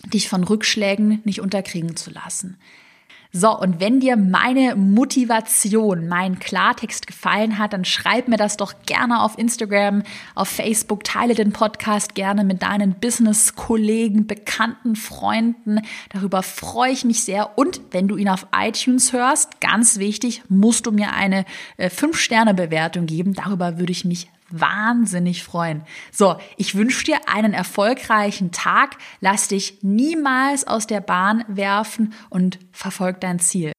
dich 0.06 0.28
von 0.28 0.42
Rückschlägen 0.42 1.20
nicht 1.24 1.40
unterkriegen 1.40 1.94
zu 1.94 2.10
lassen. 2.10 2.58
So, 3.32 3.56
und 3.56 3.78
wenn 3.78 4.00
dir 4.00 4.16
meine 4.16 4.74
Motivation, 4.74 6.08
mein 6.08 6.40
Klartext 6.40 7.06
gefallen 7.06 7.58
hat, 7.58 7.72
dann 7.72 7.84
schreib 7.84 8.26
mir 8.26 8.36
das 8.36 8.56
doch 8.56 8.74
gerne 8.86 9.22
auf 9.22 9.38
Instagram, 9.38 10.02
auf 10.34 10.48
Facebook, 10.48 11.04
teile 11.04 11.36
den 11.36 11.52
Podcast 11.52 12.16
gerne 12.16 12.42
mit 12.42 12.62
deinen 12.62 12.94
Business-Kollegen, 12.94 14.26
Bekannten, 14.26 14.96
Freunden. 14.96 15.80
Darüber 16.08 16.42
freue 16.42 16.90
ich 16.90 17.04
mich 17.04 17.22
sehr. 17.22 17.56
Und 17.56 17.80
wenn 17.92 18.08
du 18.08 18.16
ihn 18.16 18.28
auf 18.28 18.48
iTunes 18.52 19.12
hörst, 19.12 19.60
ganz 19.60 20.00
wichtig, 20.00 20.42
musst 20.48 20.86
du 20.86 20.90
mir 20.90 21.12
eine 21.12 21.44
äh, 21.76 21.88
5-Sterne-Bewertung 21.88 23.06
geben. 23.06 23.34
Darüber 23.34 23.78
würde 23.78 23.92
ich 23.92 24.04
mich 24.04 24.28
wahnsinnig 24.50 25.42
freuen. 25.42 25.82
So, 26.12 26.36
ich 26.56 26.74
wünsche 26.74 27.04
dir 27.04 27.28
einen 27.28 27.52
erfolgreichen 27.52 28.52
Tag. 28.52 28.96
Lass 29.20 29.48
dich 29.48 29.78
niemals 29.82 30.66
aus 30.66 30.86
der 30.86 31.00
Bahn 31.00 31.44
werfen 31.48 32.12
und 32.28 32.58
verfolg 32.72 33.20
dein 33.20 33.38
Ziel. 33.38 33.72